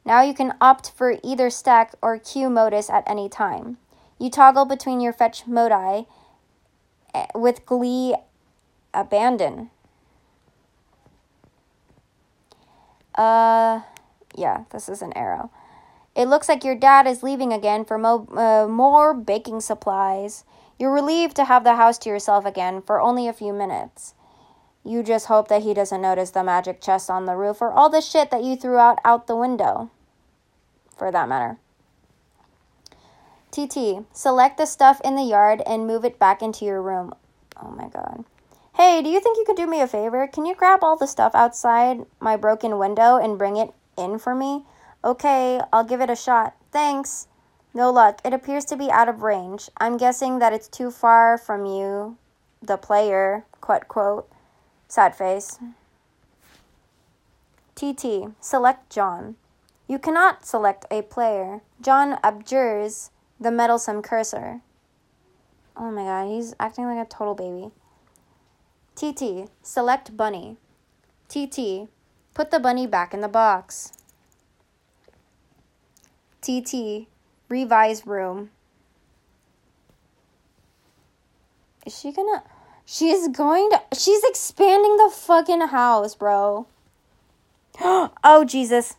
Now 0.04 0.22
you 0.22 0.34
can 0.34 0.54
opt 0.60 0.90
for 0.90 1.18
either 1.22 1.48
stack 1.48 1.94
or 2.02 2.18
queue 2.18 2.50
modus 2.50 2.90
at 2.90 3.08
any 3.08 3.28
time. 3.28 3.78
You 4.18 4.30
toggle 4.30 4.64
between 4.64 5.00
your 5.00 5.12
fetch 5.12 5.46
modi 5.46 6.06
eh, 7.14 7.26
with 7.36 7.64
Glee 7.64 8.16
Abandon. 8.94 9.70
Uh, 13.14 13.80
yeah, 14.34 14.64
this 14.70 14.88
is 14.88 15.02
an 15.02 15.12
arrow. 15.14 15.50
It 16.14 16.26
looks 16.26 16.48
like 16.48 16.64
your 16.64 16.74
dad 16.74 17.06
is 17.06 17.22
leaving 17.22 17.52
again 17.52 17.84
for 17.84 17.98
mo- 17.98 18.28
uh, 18.36 18.68
more 18.68 19.14
baking 19.14 19.60
supplies. 19.60 20.44
You're 20.78 20.92
relieved 20.92 21.36
to 21.36 21.44
have 21.44 21.64
the 21.64 21.76
house 21.76 21.98
to 21.98 22.08
yourself 22.08 22.44
again 22.44 22.82
for 22.82 23.00
only 23.00 23.28
a 23.28 23.32
few 23.32 23.52
minutes. 23.52 24.14
You 24.84 25.02
just 25.02 25.26
hope 25.26 25.48
that 25.48 25.62
he 25.62 25.74
doesn't 25.74 26.02
notice 26.02 26.30
the 26.30 26.42
magic 26.42 26.80
chest 26.80 27.08
on 27.08 27.24
the 27.24 27.36
roof 27.36 27.62
or 27.62 27.70
all 27.70 27.88
the 27.88 28.00
shit 28.00 28.30
that 28.30 28.42
you 28.42 28.56
threw 28.56 28.76
out 28.76 28.98
out 29.04 29.26
the 29.26 29.36
window. 29.36 29.90
For 30.96 31.10
that 31.10 31.28
matter. 31.28 31.58
TT, 33.50 34.04
select 34.12 34.56
the 34.56 34.66
stuff 34.66 35.00
in 35.04 35.14
the 35.14 35.22
yard 35.22 35.62
and 35.66 35.86
move 35.86 36.04
it 36.04 36.18
back 36.18 36.42
into 36.42 36.64
your 36.64 36.82
room. 36.82 37.14
Oh 37.62 37.70
my 37.70 37.88
god. 37.88 38.24
Hey, 38.74 39.02
do 39.02 39.10
you 39.10 39.20
think 39.20 39.36
you 39.36 39.44
could 39.44 39.56
do 39.56 39.66
me 39.66 39.80
a 39.80 39.86
favor? 39.86 40.26
Can 40.26 40.46
you 40.46 40.54
grab 40.54 40.80
all 40.82 40.96
the 40.96 41.06
stuff 41.06 41.34
outside 41.34 42.06
my 42.20 42.36
broken 42.36 42.78
window 42.78 43.16
and 43.16 43.38
bring 43.38 43.56
it 43.56 43.70
in 43.98 44.18
for 44.18 44.34
me? 44.34 44.64
Okay, 45.04 45.60
I'll 45.72 45.84
give 45.84 46.00
it 46.00 46.10
a 46.10 46.16
shot. 46.16 46.54
Thanks. 46.70 47.28
No 47.74 47.90
luck. 47.90 48.20
It 48.24 48.32
appears 48.32 48.64
to 48.66 48.76
be 48.76 48.90
out 48.90 49.08
of 49.08 49.22
range. 49.22 49.68
I'm 49.78 49.96
guessing 49.96 50.38
that 50.38 50.52
it's 50.52 50.68
too 50.68 50.90
far 50.90 51.36
from 51.36 51.66
you, 51.66 52.16
the 52.62 52.76
player. 52.76 53.44
Quote, 53.60 53.88
quote. 53.88 54.30
Sad 54.88 55.14
face. 55.14 55.58
TT. 57.74 58.32
Select 58.40 58.90
John. 58.90 59.36
You 59.88 59.98
cannot 59.98 60.46
select 60.46 60.86
a 60.90 61.02
player. 61.02 61.60
John 61.80 62.18
abjures 62.22 63.10
the 63.40 63.50
meddlesome 63.50 64.02
cursor. 64.02 64.60
Oh 65.76 65.90
my 65.90 66.04
god, 66.04 66.28
he's 66.28 66.54
acting 66.60 66.84
like 66.84 67.04
a 67.04 67.08
total 67.08 67.34
baby. 67.34 67.72
TT. 68.94 69.48
Select 69.62 70.16
bunny. 70.16 70.56
TT. 71.28 71.88
Put 72.34 72.50
the 72.50 72.60
bunny 72.60 72.86
back 72.86 73.12
in 73.14 73.20
the 73.20 73.28
box. 73.28 73.92
TT. 76.40 77.06
Revise 77.48 78.06
room. 78.06 78.50
Is 81.84 81.98
she 81.98 82.12
gonna. 82.12 82.42
She's 82.84 83.28
going 83.28 83.70
to. 83.70 83.82
She's 83.98 84.22
expanding 84.24 84.96
the 84.96 85.10
fucking 85.12 85.60
house, 85.68 86.14
bro. 86.14 86.66
oh, 87.80 88.44
Jesus. 88.46 88.96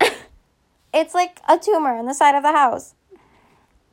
it's 0.92 1.14
like 1.14 1.40
a 1.48 1.58
tumor 1.58 1.96
on 1.96 2.06
the 2.06 2.14
side 2.14 2.34
of 2.34 2.42
the 2.42 2.52
house. 2.52 2.94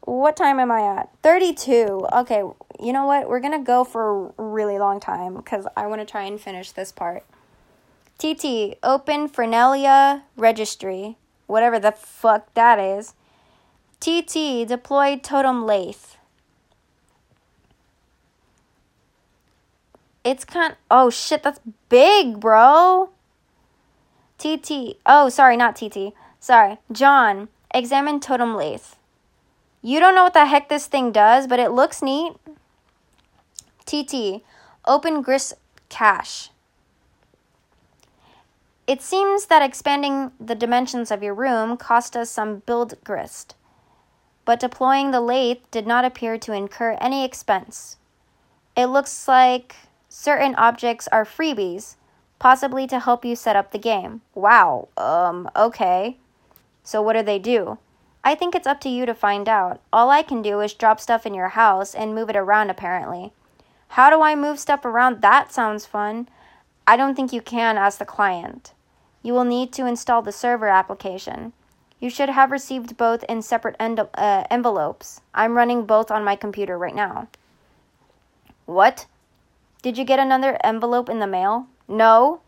What 0.02 0.38
time 0.38 0.60
am 0.60 0.72
I 0.72 1.00
at? 1.00 1.10
32. 1.24 2.08
Okay, 2.14 2.44
you 2.80 2.94
know 2.94 3.06
what? 3.06 3.30
We're 3.30 3.40
gonna 3.40 3.64
go 3.64 3.84
for 3.84 4.28
a 4.38 4.44
really 4.44 4.78
long 4.78 5.00
time 5.00 5.36
because 5.36 5.68
I 5.76 5.88
want 5.88 6.02
to 6.02 6.06
try 6.06 6.24
and 6.24 6.40
finish 6.40 6.72
this 6.72 6.92
part. 6.92 7.24
TT, 8.18 8.78
open 8.84 9.28
Phernalia 9.28 10.24
registry. 10.38 11.18
Whatever 11.48 11.80
the 11.80 11.92
fuck 11.92 12.54
that 12.54 12.80
is. 12.80 13.14
TT, 14.00 14.68
deploy 14.68 15.18
totem 15.18 15.66
lathe. 15.66 15.96
It's 20.24 20.44
kind 20.44 20.76
oh 20.90 21.10
shit, 21.10 21.44
that's 21.44 21.60
big, 21.90 22.40
bro. 22.40 23.10
TT. 24.38 24.98
Oh, 25.06 25.30
sorry, 25.30 25.58
not 25.58 25.76
TT. 25.76 26.14
Sorry. 26.40 26.78
John, 26.92 27.48
examine 27.74 28.20
totem 28.20 28.56
lathe. 28.56 28.96
You 29.82 30.00
don't 30.00 30.16
know 30.16 30.24
what 30.24 30.34
the 30.34 30.46
heck 30.46 30.68
this 30.68 30.88
thing 30.88 31.12
does, 31.12 31.48
but 31.48 31.60
it 31.60 31.72
looks 31.72 32.02
neat. 32.02 32.34
TT. 33.86 34.42
Open 34.86 35.22
grist 35.22 35.54
cache. 35.90 36.50
It 38.88 39.02
seems 39.02 39.48
that 39.48 39.64
expanding 39.64 40.32
the 40.40 40.54
dimensions 40.54 41.10
of 41.10 41.24
your 41.24 41.34
room 41.34 41.76
cost 41.76 42.16
us 42.16 42.30
some 42.30 42.60
build 42.68 42.94
grist, 43.04 43.56
but 44.46 44.60
deploying 44.60 45.10
the 45.10 45.22
lathe 45.22 45.58
did 45.72 45.88
not 45.88 46.06
appear 46.06 46.38
to 46.38 46.54
incur 46.54 46.96
any 47.02 47.26
expense. 47.26 47.98
It 48.76 48.88
looks 48.88 49.28
like 49.28 49.76
certain 50.08 50.54
objects 50.56 51.08
are 51.12 51.26
freebies, 51.26 51.96
possibly 52.38 52.86
to 52.88 53.00
help 53.00 53.26
you 53.26 53.36
set 53.36 53.56
up 53.56 53.72
the 53.72 53.80
game. 53.80 54.22
Wow, 54.36 54.90
um, 54.98 55.50
okay. 55.56 56.18
So 56.84 57.02
what 57.02 57.14
do 57.14 57.24
they 57.24 57.40
do? 57.40 57.80
I 58.24 58.36
think 58.36 58.54
it's 58.54 58.68
up 58.68 58.80
to 58.82 58.90
you 58.90 59.08
to 59.08 59.16
find 59.16 59.50
out. 59.50 59.82
All 59.92 60.12
I 60.12 60.22
can 60.22 60.44
do 60.44 60.60
is 60.60 60.74
drop 60.74 61.00
stuff 61.00 61.26
in 61.26 61.34
your 61.34 61.50
house 61.50 61.96
and 61.96 62.14
move 62.14 62.30
it 62.30 62.36
around, 62.36 62.70
apparently. 62.70 63.34
How 63.96 64.10
do 64.10 64.22
I 64.22 64.36
move 64.36 64.60
stuff 64.60 64.84
around? 64.84 65.22
That 65.22 65.54
sounds 65.54 65.86
fun. 65.86 66.28
I 66.86 66.98
don't 66.98 67.16
think 67.16 67.32
you 67.32 67.40
can 67.40 67.78
as 67.78 67.98
the 67.98 68.04
client. 68.04 68.74
You 69.24 69.32
will 69.32 69.46
need 69.46 69.72
to 69.72 69.86
install 69.86 70.22
the 70.22 70.34
server 70.34 70.68
application. 70.68 71.54
You 72.02 72.10
should 72.10 72.28
have 72.28 72.52
received 72.52 72.98
both 72.98 73.24
in 73.30 73.42
separate 73.42 73.78
en- 73.80 73.98
uh, 73.98 74.44
envelopes. 74.52 75.22
I'm 75.34 75.56
running 75.56 75.86
both 75.86 76.12
on 76.12 76.26
my 76.26 76.36
computer 76.36 76.78
right 76.78 76.94
now. 76.94 77.30
What? 78.66 79.06
Did 79.82 79.98
you 79.98 80.04
get 80.04 80.20
another 80.20 80.60
envelope 80.62 81.08
in 81.08 81.20
the 81.20 81.26
mail? 81.26 81.68
No. 81.88 82.42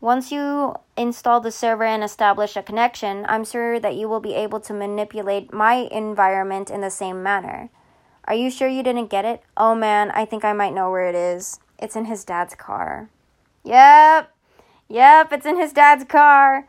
Once 0.00 0.32
you 0.32 0.74
install 0.96 1.38
the 1.40 1.52
server 1.52 1.84
and 1.84 2.02
establish 2.02 2.56
a 2.56 2.62
connection, 2.62 3.24
I'm 3.28 3.44
sure 3.44 3.78
that 3.78 3.94
you 3.94 4.08
will 4.08 4.18
be 4.18 4.34
able 4.34 4.58
to 4.58 4.72
manipulate 4.74 5.52
my 5.52 5.86
environment 5.92 6.70
in 6.70 6.80
the 6.80 6.90
same 6.90 7.22
manner. 7.22 7.70
Are 8.28 8.34
you 8.34 8.50
sure 8.50 8.68
you 8.68 8.84
didn't 8.84 9.10
get 9.10 9.24
it? 9.24 9.42
Oh 9.56 9.74
man, 9.74 10.12
I 10.12 10.24
think 10.24 10.44
I 10.44 10.52
might 10.52 10.74
know 10.74 10.90
where 10.90 11.08
it 11.08 11.16
is. 11.16 11.58
It's 11.78 11.96
in 11.96 12.04
his 12.04 12.24
dad's 12.24 12.54
car. 12.54 13.08
Yep. 13.64 14.32
Yep, 14.88 15.32
it's 15.32 15.46
in 15.46 15.56
his 15.56 15.72
dad's 15.72 16.04
car. 16.04 16.68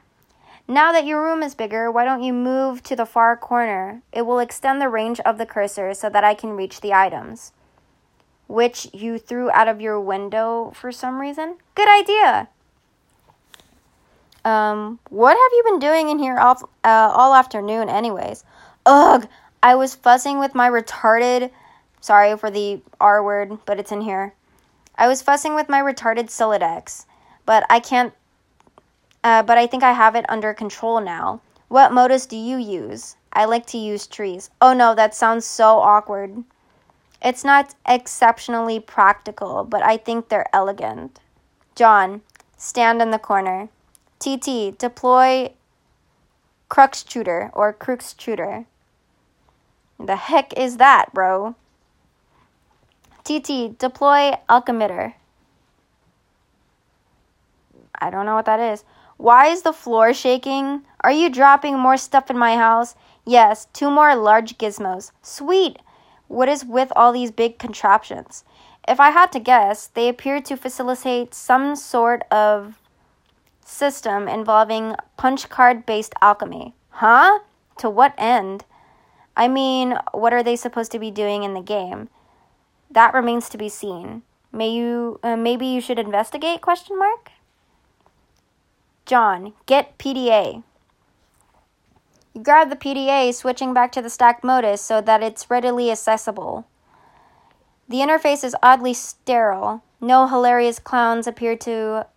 Now 0.67 0.91
that 0.91 1.05
your 1.05 1.23
room 1.23 1.43
is 1.43 1.53
bigger, 1.53 1.91
why 1.91 2.05
don't 2.05 2.23
you 2.23 2.33
move 2.33 2.81
to 2.83 2.95
the 2.95 3.05
far 3.05 3.37
corner? 3.37 4.01
It 4.11 4.23
will 4.23 4.39
extend 4.39 4.81
the 4.81 4.89
range 4.89 5.19
of 5.21 5.37
the 5.37 5.45
cursor 5.45 5.93
so 5.93 6.09
that 6.09 6.23
I 6.23 6.33
can 6.33 6.51
reach 6.51 6.81
the 6.81 6.93
items 6.93 7.51
which 8.49 8.87
you 8.93 9.19
threw 9.19 9.51
out 9.51 9.67
of 9.67 9.79
your 9.79 10.01
window 10.01 10.71
for 10.75 10.91
some 10.91 11.21
reason. 11.21 11.55
Good 11.75 11.87
idea. 11.87 12.49
Um, 14.43 14.97
what 15.09 15.37
have 15.37 15.51
you 15.53 15.63
been 15.65 15.79
doing 15.79 16.09
in 16.09 16.17
here 16.17 16.35
all, 16.39 16.57
uh, 16.83 17.11
all 17.13 17.35
afternoon, 17.35 17.89
anyways? 17.89 18.43
Ugh, 18.87 19.27
I 19.61 19.75
was 19.75 19.95
fussing 19.95 20.39
with 20.39 20.55
my 20.55 20.69
retarded. 20.69 21.51
Sorry 22.01 22.37
for 22.37 22.49
the 22.49 22.81
R 22.99 23.23
word, 23.23 23.57
but 23.65 23.79
it's 23.79 23.91
in 23.91 24.01
here. 24.01 24.33
I 24.95 25.07
was 25.07 25.21
fussing 25.21 25.55
with 25.55 25.69
my 25.69 25.81
retarded 25.81 26.27
Sylladex, 26.27 27.05
but 27.45 27.65
I 27.69 27.79
can't. 27.79 28.13
Uh, 29.23 29.43
but 29.43 29.57
I 29.57 29.67
think 29.67 29.83
I 29.83 29.91
have 29.91 30.15
it 30.15 30.25
under 30.29 30.53
control 30.53 31.01
now. 31.01 31.41
What 31.67 31.91
modus 31.91 32.25
do 32.25 32.37
you 32.37 32.57
use? 32.57 33.15
I 33.33 33.45
like 33.45 33.65
to 33.67 33.77
use 33.77 34.07
trees. 34.07 34.49
Oh 34.61 34.73
no, 34.73 34.95
that 34.95 35.13
sounds 35.13 35.45
so 35.45 35.79
awkward. 35.79 36.43
It's 37.21 37.43
not 37.43 37.75
exceptionally 37.85 38.79
practical, 38.79 39.65
but 39.65 39.83
I 39.83 39.97
think 39.97 40.29
they're 40.29 40.53
elegant. 40.53 41.19
John, 41.75 42.21
stand 42.57 43.01
in 43.01 43.11
the 43.11 43.19
corner. 43.19 43.69
TT, 44.19 44.77
deploy 44.77 45.53
Cruxtutor 46.69 47.49
or 47.53 47.73
Cruxtutor. 47.73 48.65
The 49.99 50.15
heck 50.15 50.57
is 50.57 50.77
that, 50.77 51.13
bro? 51.13 51.55
TT, 53.23 53.77
deploy 53.77 54.33
Alchemiter. 54.49 55.13
I 58.01 58.09
don't 58.09 58.25
know 58.25 58.35
what 58.35 58.45
that 58.45 58.59
is. 58.59 58.83
Why 59.17 59.47
is 59.47 59.63
the 59.63 59.73
floor 59.73 60.13
shaking? 60.13 60.83
Are 61.01 61.11
you 61.11 61.29
dropping 61.29 61.77
more 61.77 61.97
stuff 61.97 62.29
in 62.29 62.37
my 62.37 62.55
house? 62.55 62.95
Yes, 63.25 63.67
two 63.73 63.91
more 63.91 64.15
large 64.15 64.57
gizmos. 64.57 65.11
Sweet! 65.21 65.79
What 66.29 66.47
is 66.47 66.63
with 66.63 66.93
all 66.95 67.11
these 67.11 67.31
big 67.31 67.59
contraptions? 67.59 68.45
If 68.87 68.99
I 68.99 69.11
had 69.11 69.31
to 69.33 69.39
guess, 69.39 69.87
they 69.87 70.07
appear 70.07 70.41
to 70.41 70.55
facilitate 70.55 71.33
some 71.33 71.75
sort 71.75 72.23
of 72.31 72.79
system 73.65 74.27
involving 74.27 74.95
punch 75.17 75.49
card 75.49 75.85
based 75.85 76.13
alchemy. 76.21 76.73
Huh? 76.89 77.39
To 77.79 77.89
what 77.89 78.13
end? 78.17 78.63
I 79.39 79.47
mean, 79.47 79.97
what 80.11 80.33
are 80.33 80.43
they 80.43 80.57
supposed 80.57 80.91
to 80.91 80.99
be 80.99 81.11
doing 81.11 81.43
in 81.43 81.53
the 81.53 81.61
game? 81.61 82.09
That 82.91 83.13
remains 83.13 83.47
to 83.49 83.57
be 83.57 83.69
seen. 83.69 84.23
May 84.51 84.69
you 84.69 85.17
uh, 85.23 85.37
maybe 85.37 85.65
you 85.65 85.79
should 85.79 85.97
investigate 85.97 86.59
question 86.59 86.99
mark? 86.99 87.31
John, 89.05 89.53
get 89.65 89.97
PDA. 89.97 90.63
You 92.33 92.43
grab 92.43 92.69
the 92.69 92.75
PDA, 92.75 93.33
switching 93.33 93.73
back 93.73 93.93
to 93.93 94.01
the 94.01 94.09
stack 94.09 94.43
modus 94.43 94.81
so 94.81 94.99
that 94.99 95.23
it's 95.23 95.49
readily 95.49 95.89
accessible. 95.89 96.67
The 97.87 97.99
interface 97.99 98.43
is 98.43 98.57
oddly 98.61 98.93
sterile. 98.93 99.83
No 100.01 100.27
hilarious 100.27 100.79
clowns 100.79 101.27
appear 101.27 101.55
to 101.55 102.07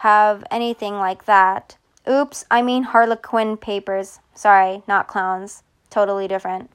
have 0.00 0.44
anything 0.50 0.98
like 0.98 1.24
that. 1.24 1.78
Oops, 2.06 2.44
I 2.50 2.60
mean 2.60 2.82
Harlequin 2.82 3.56
papers. 3.56 4.20
Sorry, 4.34 4.82
not 4.86 5.08
clowns. 5.08 5.62
Totally 5.90 6.28
different. 6.28 6.70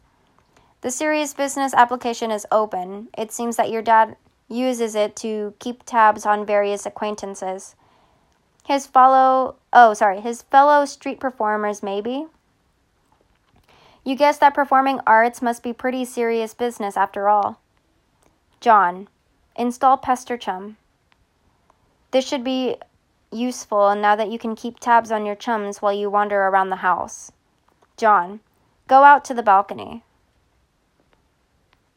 The 0.81 0.91
serious 0.91 1.33
business 1.33 1.73
application 1.73 2.29
is 2.29 2.45
open. 2.51 3.07
It 3.17 3.31
seems 3.31 3.55
that 3.55 3.71
your 3.71 3.81
dad 3.81 4.17
uses 4.47 4.93
it 4.93 5.15
to 5.15 5.53
keep 5.59 5.83
tabs 5.83 6.25
on 6.25 6.45
various 6.45 6.85
acquaintances. 6.85 7.75
His 8.65 8.85
fellow, 8.85 9.55
oh, 9.73 9.93
sorry, 9.93 10.21
his 10.21 10.43
fellow 10.43 10.85
street 10.85 11.19
performers, 11.19 11.81
maybe? 11.81 12.27
You 14.03 14.15
guess 14.15 14.37
that 14.37 14.53
performing 14.53 14.99
arts 15.07 15.41
must 15.41 15.63
be 15.63 15.73
pretty 15.73 16.05
serious 16.05 16.53
business 16.53 16.95
after 16.95 17.27
all. 17.29 17.59
John, 18.59 19.07
install 19.55 19.97
Pesterchum. 19.97 20.75
This 22.11 22.27
should 22.27 22.43
be 22.43 22.77
useful 23.31 23.95
now 23.95 24.15
that 24.15 24.31
you 24.31 24.37
can 24.37 24.55
keep 24.55 24.79
tabs 24.79 25.11
on 25.11 25.25
your 25.25 25.35
chums 25.35 25.81
while 25.81 25.93
you 25.93 26.09
wander 26.09 26.39
around 26.43 26.69
the 26.69 26.77
house. 26.77 27.31
John, 27.97 28.41
go 28.87 29.03
out 29.03 29.25
to 29.25 29.33
the 29.33 29.43
balcony. 29.43 30.03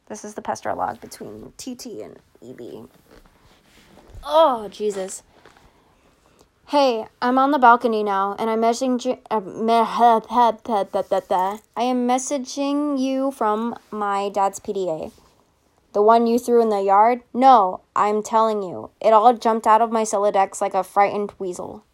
This 0.06 0.24
is 0.24 0.34
the 0.34 0.42
Pesterlog 0.42 1.00
between 1.00 1.52
TT 1.56 2.02
and 2.02 2.18
EB. 2.42 2.88
Oh, 4.24 4.68
Jesus. 4.68 5.22
Hey, 6.68 7.06
I'm 7.22 7.38
on 7.38 7.50
the 7.50 7.58
balcony 7.58 8.02
now, 8.02 8.36
and 8.38 8.50
I'm 8.50 8.60
messaging. 8.60 9.18
Uh, 9.30 9.40
I 11.76 11.82
am 11.82 12.08
messaging 12.08 12.98
you 12.98 13.30
from 13.30 13.78
my 13.90 14.28
dad's 14.28 14.60
PDA. 14.60 15.12
The 15.94 16.02
one 16.02 16.26
you 16.26 16.38
threw 16.38 16.60
in 16.60 16.68
the 16.68 16.82
yard? 16.82 17.22
No, 17.32 17.80
I'm 17.96 18.22
telling 18.22 18.62
you. 18.62 18.90
It 19.00 19.12
all 19.12 19.32
jumped 19.34 19.66
out 19.66 19.80
of 19.80 19.90
my 19.90 20.02
Sylladex 20.02 20.60
like 20.60 20.74
a 20.74 20.84
frightened 20.84 21.32
weasel. 21.38 21.84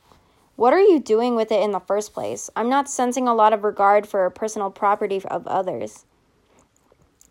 What 0.57 0.73
are 0.73 0.81
you 0.81 1.01
doing 1.01 1.35
with 1.35 1.51
it 1.51 1.63
in 1.63 1.73
the 1.73 1.81
first 1.81 2.15
place? 2.15 2.49
I'm 2.55 2.69
not 2.69 2.89
sensing 2.89 3.27
a 3.27 3.35
lot 3.35 3.53
of 3.53 3.65
regard 3.65 4.07
for 4.07 4.29
personal 4.31 4.71
property 4.71 5.21
of 5.25 5.47
others. 5.47 6.05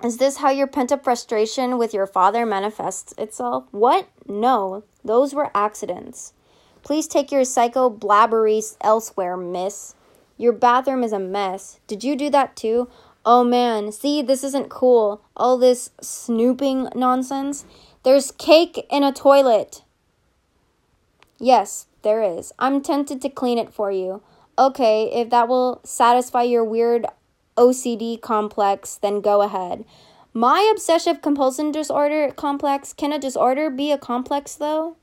Is 0.04 0.18
this 0.18 0.38
how 0.38 0.50
your 0.50 0.68
pent 0.68 0.92
up 0.92 1.06
frustration 1.06 1.78
with 1.78 1.94
your 1.94 2.06
father 2.06 2.46
manifests 2.46 3.14
itself? 3.18 3.64
What? 3.72 4.10
No, 4.28 4.84
those 5.06 5.34
were 5.34 5.52
accidents. 5.56 6.34
Please 6.82 7.08
take 7.08 7.32
your 7.32 7.46
psycho 7.46 7.90
blabberies 7.90 8.76
elsewhere, 8.82 9.38
miss. 9.38 9.96
Your 10.38 10.52
bathroom 10.52 11.04
is 11.04 11.14
a 11.14 11.20
mess. 11.20 11.80
Did 11.88 12.04
you 12.04 12.18
do 12.18 12.30
that 12.32 12.58
too? 12.58 12.90
Oh 13.26 13.46
man, 13.46 13.94
see, 13.94 14.22
this 14.22 14.44
isn't 14.44 14.70
cool. 14.70 15.22
All 15.38 15.58
this 15.58 15.92
snooping 16.02 16.90
nonsense. 16.94 17.64
There's 18.04 18.32
cake 18.32 18.86
in 18.92 19.04
a 19.04 19.14
toilet. 19.14 19.84
Yes, 21.40 21.88
there 22.04 22.22
is. 22.22 22.54
I'm 22.60 22.82
tempted 22.82 23.22
to 23.22 23.30
clean 23.30 23.58
it 23.58 23.74
for 23.74 23.92
you. 23.92 24.22
Okay, 24.58 25.10
if 25.12 25.30
that 25.32 25.48
will 25.48 25.82
satisfy 25.84 26.44
your 26.44 26.64
weird 26.64 27.06
OCD 27.58 28.22
complex, 28.22 28.96
then 28.96 29.22
go 29.22 29.42
ahead. 29.42 29.86
My 30.34 30.68
obsessive 30.72 31.22
compulsive 31.22 31.72
disorder 31.72 32.32
complex, 32.32 32.94
can 32.94 33.12
a 33.12 33.20
disorder 33.20 33.70
be 33.70 33.92
a 33.92 33.98
complex 33.98 34.56
though? 34.56 34.98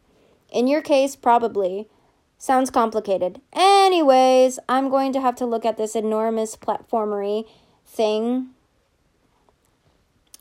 In 0.53 0.67
your 0.67 0.83
case, 0.83 1.17
probably. 1.17 1.89
Sounds 2.39 2.71
complicated. 2.71 3.41
Anyways, 3.53 4.59
I'm 4.69 4.89
going 4.89 5.13
to 5.13 5.21
have 5.21 5.37
to 5.37 5.47
look 5.47 5.65
at 5.65 5.77
this 5.77 5.95
enormous 5.95 6.57
platformery 6.57 7.45
thing 7.87 8.51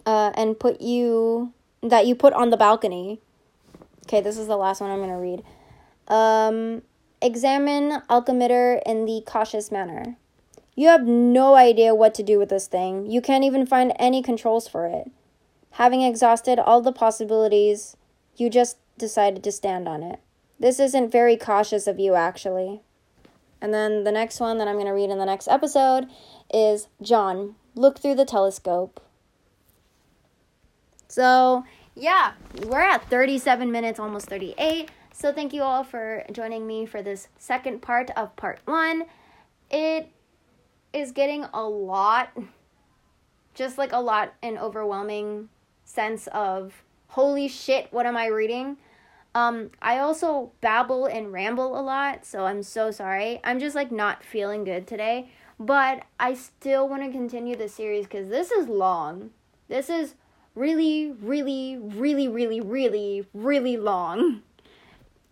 uh, 0.05 0.32
and 0.36 0.60
put 0.60 0.82
you 0.82 1.53
that 1.84 2.07
you 2.07 2.16
put 2.16 2.34
on 2.34 2.49
the 2.49 2.57
balcony. 2.57 3.20
Okay, 4.05 4.22
this 4.22 4.38
is 4.38 4.47
the 4.47 4.57
last 4.57 4.82
one 4.82 4.89
I'm 4.89 4.97
going 4.97 5.10
to 5.10 5.16
read. 5.16 5.43
Um, 6.10 6.82
examine 7.22 8.01
alchemiter 8.10 8.82
in 8.86 9.05
the 9.05 9.22
cautious 9.26 9.72
manner. 9.72 10.18
You 10.76 10.88
have 10.88 11.05
no 11.05 11.55
idea 11.55 11.93
what 11.93 12.14
to 12.16 12.24
do 12.24 12.39
with 12.39 12.49
this 12.49 12.68
thing. 12.68 13.10
You 13.10 13.22
can't 13.22 13.43
even 13.43 13.66
find 13.66 13.93
any 13.99 14.24
controls 14.24 14.68
for 14.68 14.86
it. 14.88 15.12
Having 15.72 16.01
exhausted 16.01 16.57
all 16.57 16.82
the 16.82 16.91
possibilities, 16.91 17.97
you 18.38 18.49
just 18.49 18.78
decided 18.97 19.43
to 19.43 19.51
stand 19.51 19.88
on 19.88 20.03
it. 20.03 20.20
This 20.60 20.80
isn't 20.80 21.12
very 21.12 21.38
cautious 21.38 21.88
of 21.88 21.99
you, 21.99 22.16
actually. 22.16 22.82
And 23.62 23.74
then 23.74 24.03
the 24.03 24.12
next 24.12 24.39
one 24.39 24.57
that 24.57 24.68
I'm 24.68 24.76
going 24.76 24.86
to 24.86 24.93
read 24.93 25.10
in 25.10 25.18
the 25.18 25.26
next 25.26 25.47
episode 25.47 26.07
is 26.53 26.88
John, 27.01 27.55
look 27.76 27.99
through 27.99 28.16
the 28.16 28.26
telescope. 28.26 29.01
So, 31.07 31.66
yeah, 31.95 32.34
we're 32.66 32.82
at 32.82 33.10
37 33.10 33.72
minutes, 33.72 33.99
almost 33.99 34.28
38. 34.28 34.89
So, 35.20 35.34
thank 35.34 35.51
you 35.51 35.63
all 35.63 35.84
for 35.84 36.24
joining 36.32 36.65
me 36.65 36.86
for 36.86 37.01
this 37.01 37.28
second 37.38 37.82
part 37.82 38.09
of 38.15 38.34
part 38.38 38.61
one. 38.63 39.03
It 39.70 40.09
is 40.93 41.11
getting 41.11 41.43
a 41.53 41.61
lot, 41.61 42.30
just 43.53 43.78
like 43.78 43.91
a 43.91 43.99
lot, 43.99 44.34
an 44.41 44.57
overwhelming 44.57 45.49
sense 45.84 46.28
of 46.28 46.86
holy 47.07 47.49
shit, 47.49 47.91
what 47.91 48.05
am 48.05 48.15
I 48.15 48.28
reading? 48.28 48.78
Um, 49.36 49.72
I 49.82 49.99
also 49.99 50.53
babble 50.61 51.05
and 51.05 51.34
ramble 51.34 51.78
a 51.78 51.84
lot, 51.84 52.26
so 52.26 52.45
I'm 52.45 52.63
so 52.63 52.89
sorry. 52.89 53.41
I'm 53.43 53.59
just 53.59 53.76
like 53.76 53.91
not 53.91 54.24
feeling 54.24 54.63
good 54.63 54.88
today, 54.88 55.32
but 55.59 56.05
I 56.17 56.34
still 56.34 56.88
want 56.88 57.03
to 57.03 57.11
continue 57.11 57.57
the 57.57 57.67
series 57.67 58.05
because 58.05 58.30
this 58.30 58.51
is 58.51 58.70
long. 58.70 59.32
This 59.67 59.89
is 59.89 60.15
really, 60.55 61.11
really, 61.11 61.76
really, 61.78 62.30
really, 62.30 62.61
really, 62.61 63.26
really 63.34 63.76
long. 63.76 64.43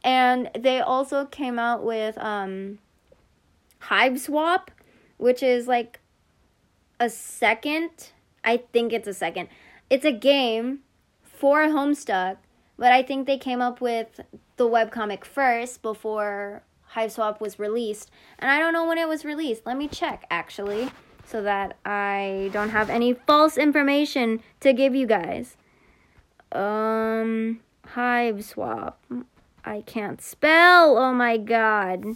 And 0.08 0.49
they 0.58 0.80
also 0.80 1.26
came 1.26 1.60
out 1.60 1.84
with 1.84 2.18
um, 2.18 2.80
Hiveswap, 3.82 4.70
which 5.18 5.43
is 5.43 5.68
like 5.68 5.99
a 6.97 7.10
second. 7.10 7.89
I 8.41 8.55
think 8.72 8.93
it's 8.93 9.10
a 9.10 9.14
second. 9.14 9.49
It's 9.89 10.05
a 10.05 10.14
game 10.14 10.80
for 11.26 11.64
Homestuck, 11.64 12.38
but 12.78 12.93
I 12.93 13.03
think 13.03 13.28
they 13.28 13.38
came 13.38 13.60
up 13.60 13.82
with 13.82 14.22
the 14.55 14.66
webcomic 14.66 15.26
first 15.26 15.82
before 15.82 16.64
Hiveswap 16.93 17.41
was 17.41 17.60
released. 17.60 18.10
And 18.39 18.49
I 18.49 18.60
don't 18.60 18.72
know 18.72 18.88
when 18.88 18.97
it 18.97 19.10
was 19.10 19.26
released. 19.26 19.64
Let 19.66 19.76
me 19.76 19.89
check 19.89 20.24
actually 20.32 20.89
so 21.26 21.41
that 21.41 21.76
I 21.86 22.49
don't 22.53 22.70
have 22.70 22.89
any 22.89 23.12
false 23.14 23.58
information 23.58 24.41
to 24.62 24.72
give 24.72 24.95
you 24.95 25.05
guys. 25.05 25.58
Um 26.53 27.60
Hiveswap. 27.93 28.93
I 29.68 29.82
can't 29.82 30.22
spell. 30.22 30.97
Oh 30.97 31.13
my 31.13 31.38
god. 31.38 32.15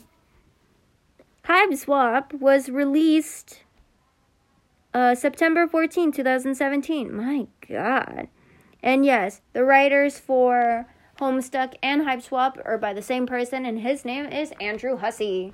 Hiveswap 1.45 2.33
was 2.39 2.69
released 2.69 3.63
uh, 4.93 5.15
September 5.15 5.67
14, 5.67 6.13
2017. 6.13 7.13
My 7.13 7.47
God. 7.67 8.29
And 8.81 9.05
yes, 9.05 9.41
the 9.51 9.65
writers 9.65 10.17
for 10.17 10.87
Homestuck 11.19 11.73
and 11.83 12.03
Hype 12.03 12.19
Hiveswap 12.19 12.61
are 12.65 12.77
by 12.77 12.93
the 12.93 13.01
same 13.01 13.27
person, 13.27 13.65
and 13.65 13.79
his 13.79 14.05
name 14.05 14.25
is 14.25 14.53
Andrew 14.61 14.97
Hussie. 14.97 15.53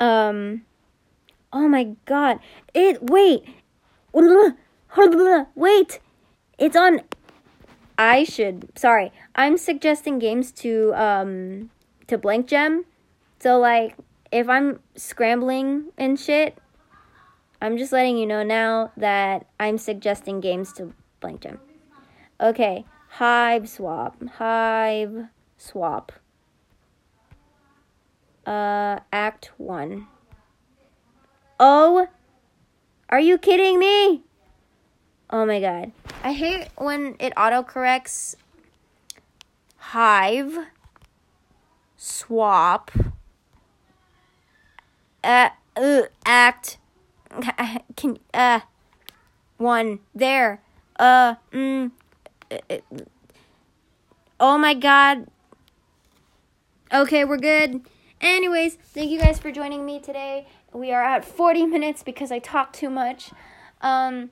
Um, 0.00 0.62
oh 1.52 1.68
my 1.68 1.94
God. 2.06 2.40
It, 2.74 3.02
wait. 3.02 3.44
Wait. 5.54 6.00
It's 6.58 6.76
on. 6.76 7.00
I 7.96 8.24
should. 8.24 8.76
Sorry. 8.78 9.12
I'm 9.34 9.56
suggesting 9.56 10.18
games 10.18 10.52
to, 10.52 10.92
um, 10.94 11.70
to 12.06 12.18
Blank 12.18 12.48
Gem. 12.48 12.84
So, 13.40 13.58
like, 13.58 13.96
if 14.32 14.48
I'm 14.48 14.80
scrambling 14.96 15.92
and 15.96 16.18
shit, 16.18 16.58
I'm 17.60 17.78
just 17.78 17.92
letting 17.92 18.18
you 18.18 18.26
know 18.26 18.42
now 18.42 18.92
that 18.96 19.46
I'm 19.60 19.78
suggesting 19.78 20.40
games 20.40 20.72
to 20.74 20.92
Blank 21.20 21.42
Gem. 21.42 21.60
Okay, 22.40 22.84
hive 23.08 23.68
swap, 23.68 24.22
Hive 24.36 25.28
Swap. 25.56 26.12
Uh, 28.44 28.98
Act 29.12 29.52
1. 29.56 30.06
Oh, 31.58 32.08
are 33.08 33.20
you 33.20 33.38
kidding 33.38 33.78
me? 33.78 34.23
Oh 35.30 35.46
my 35.46 35.60
god. 35.60 35.92
I 36.22 36.32
hate 36.32 36.68
when 36.76 37.16
it 37.18 37.34
autocorrects 37.34 38.36
hive, 39.76 40.58
swap, 41.96 42.90
uh, 45.22 45.50
uh, 45.76 46.02
act, 46.24 46.78
can, 47.96 48.18
uh, 48.32 48.60
one, 49.56 50.00
there, 50.14 50.60
uh, 50.98 51.34
mm, 51.52 51.90
uh, 52.50 52.58
uh, 52.70 52.76
oh 54.40 54.58
my 54.58 54.74
god. 54.74 55.26
Okay, 56.92 57.24
we're 57.24 57.38
good. 57.38 57.80
Anyways, 58.20 58.76
thank 58.76 59.10
you 59.10 59.18
guys 59.18 59.38
for 59.38 59.50
joining 59.50 59.84
me 59.84 60.00
today. 60.00 60.46
We 60.72 60.92
are 60.92 61.02
at 61.02 61.24
40 61.24 61.66
minutes 61.66 62.02
because 62.02 62.30
I 62.30 62.38
talk 62.38 62.72
too 62.72 62.88
much. 62.88 63.32
Um, 63.80 64.30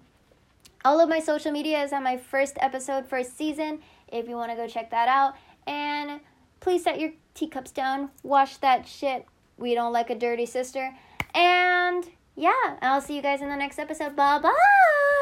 all 0.84 1.00
of 1.00 1.08
my 1.08 1.20
social 1.20 1.52
media 1.52 1.82
is 1.82 1.92
on 1.92 2.02
my 2.02 2.16
first 2.16 2.56
episode, 2.60 3.06
first 3.06 3.36
season, 3.36 3.80
if 4.08 4.28
you 4.28 4.36
want 4.36 4.50
to 4.50 4.56
go 4.56 4.66
check 4.66 4.90
that 4.90 5.08
out. 5.08 5.34
And 5.66 6.20
please 6.60 6.84
set 6.84 7.00
your 7.00 7.12
teacups 7.34 7.70
down, 7.70 8.10
wash 8.22 8.56
that 8.58 8.86
shit. 8.86 9.26
We 9.56 9.74
don't 9.74 9.92
like 9.92 10.10
a 10.10 10.14
dirty 10.14 10.46
sister. 10.46 10.94
And 11.34 12.08
yeah, 12.36 12.78
I'll 12.80 13.00
see 13.00 13.16
you 13.16 13.22
guys 13.22 13.42
in 13.42 13.48
the 13.48 13.56
next 13.56 13.78
episode. 13.78 14.16
Bye 14.16 14.38
bye. 14.38 15.21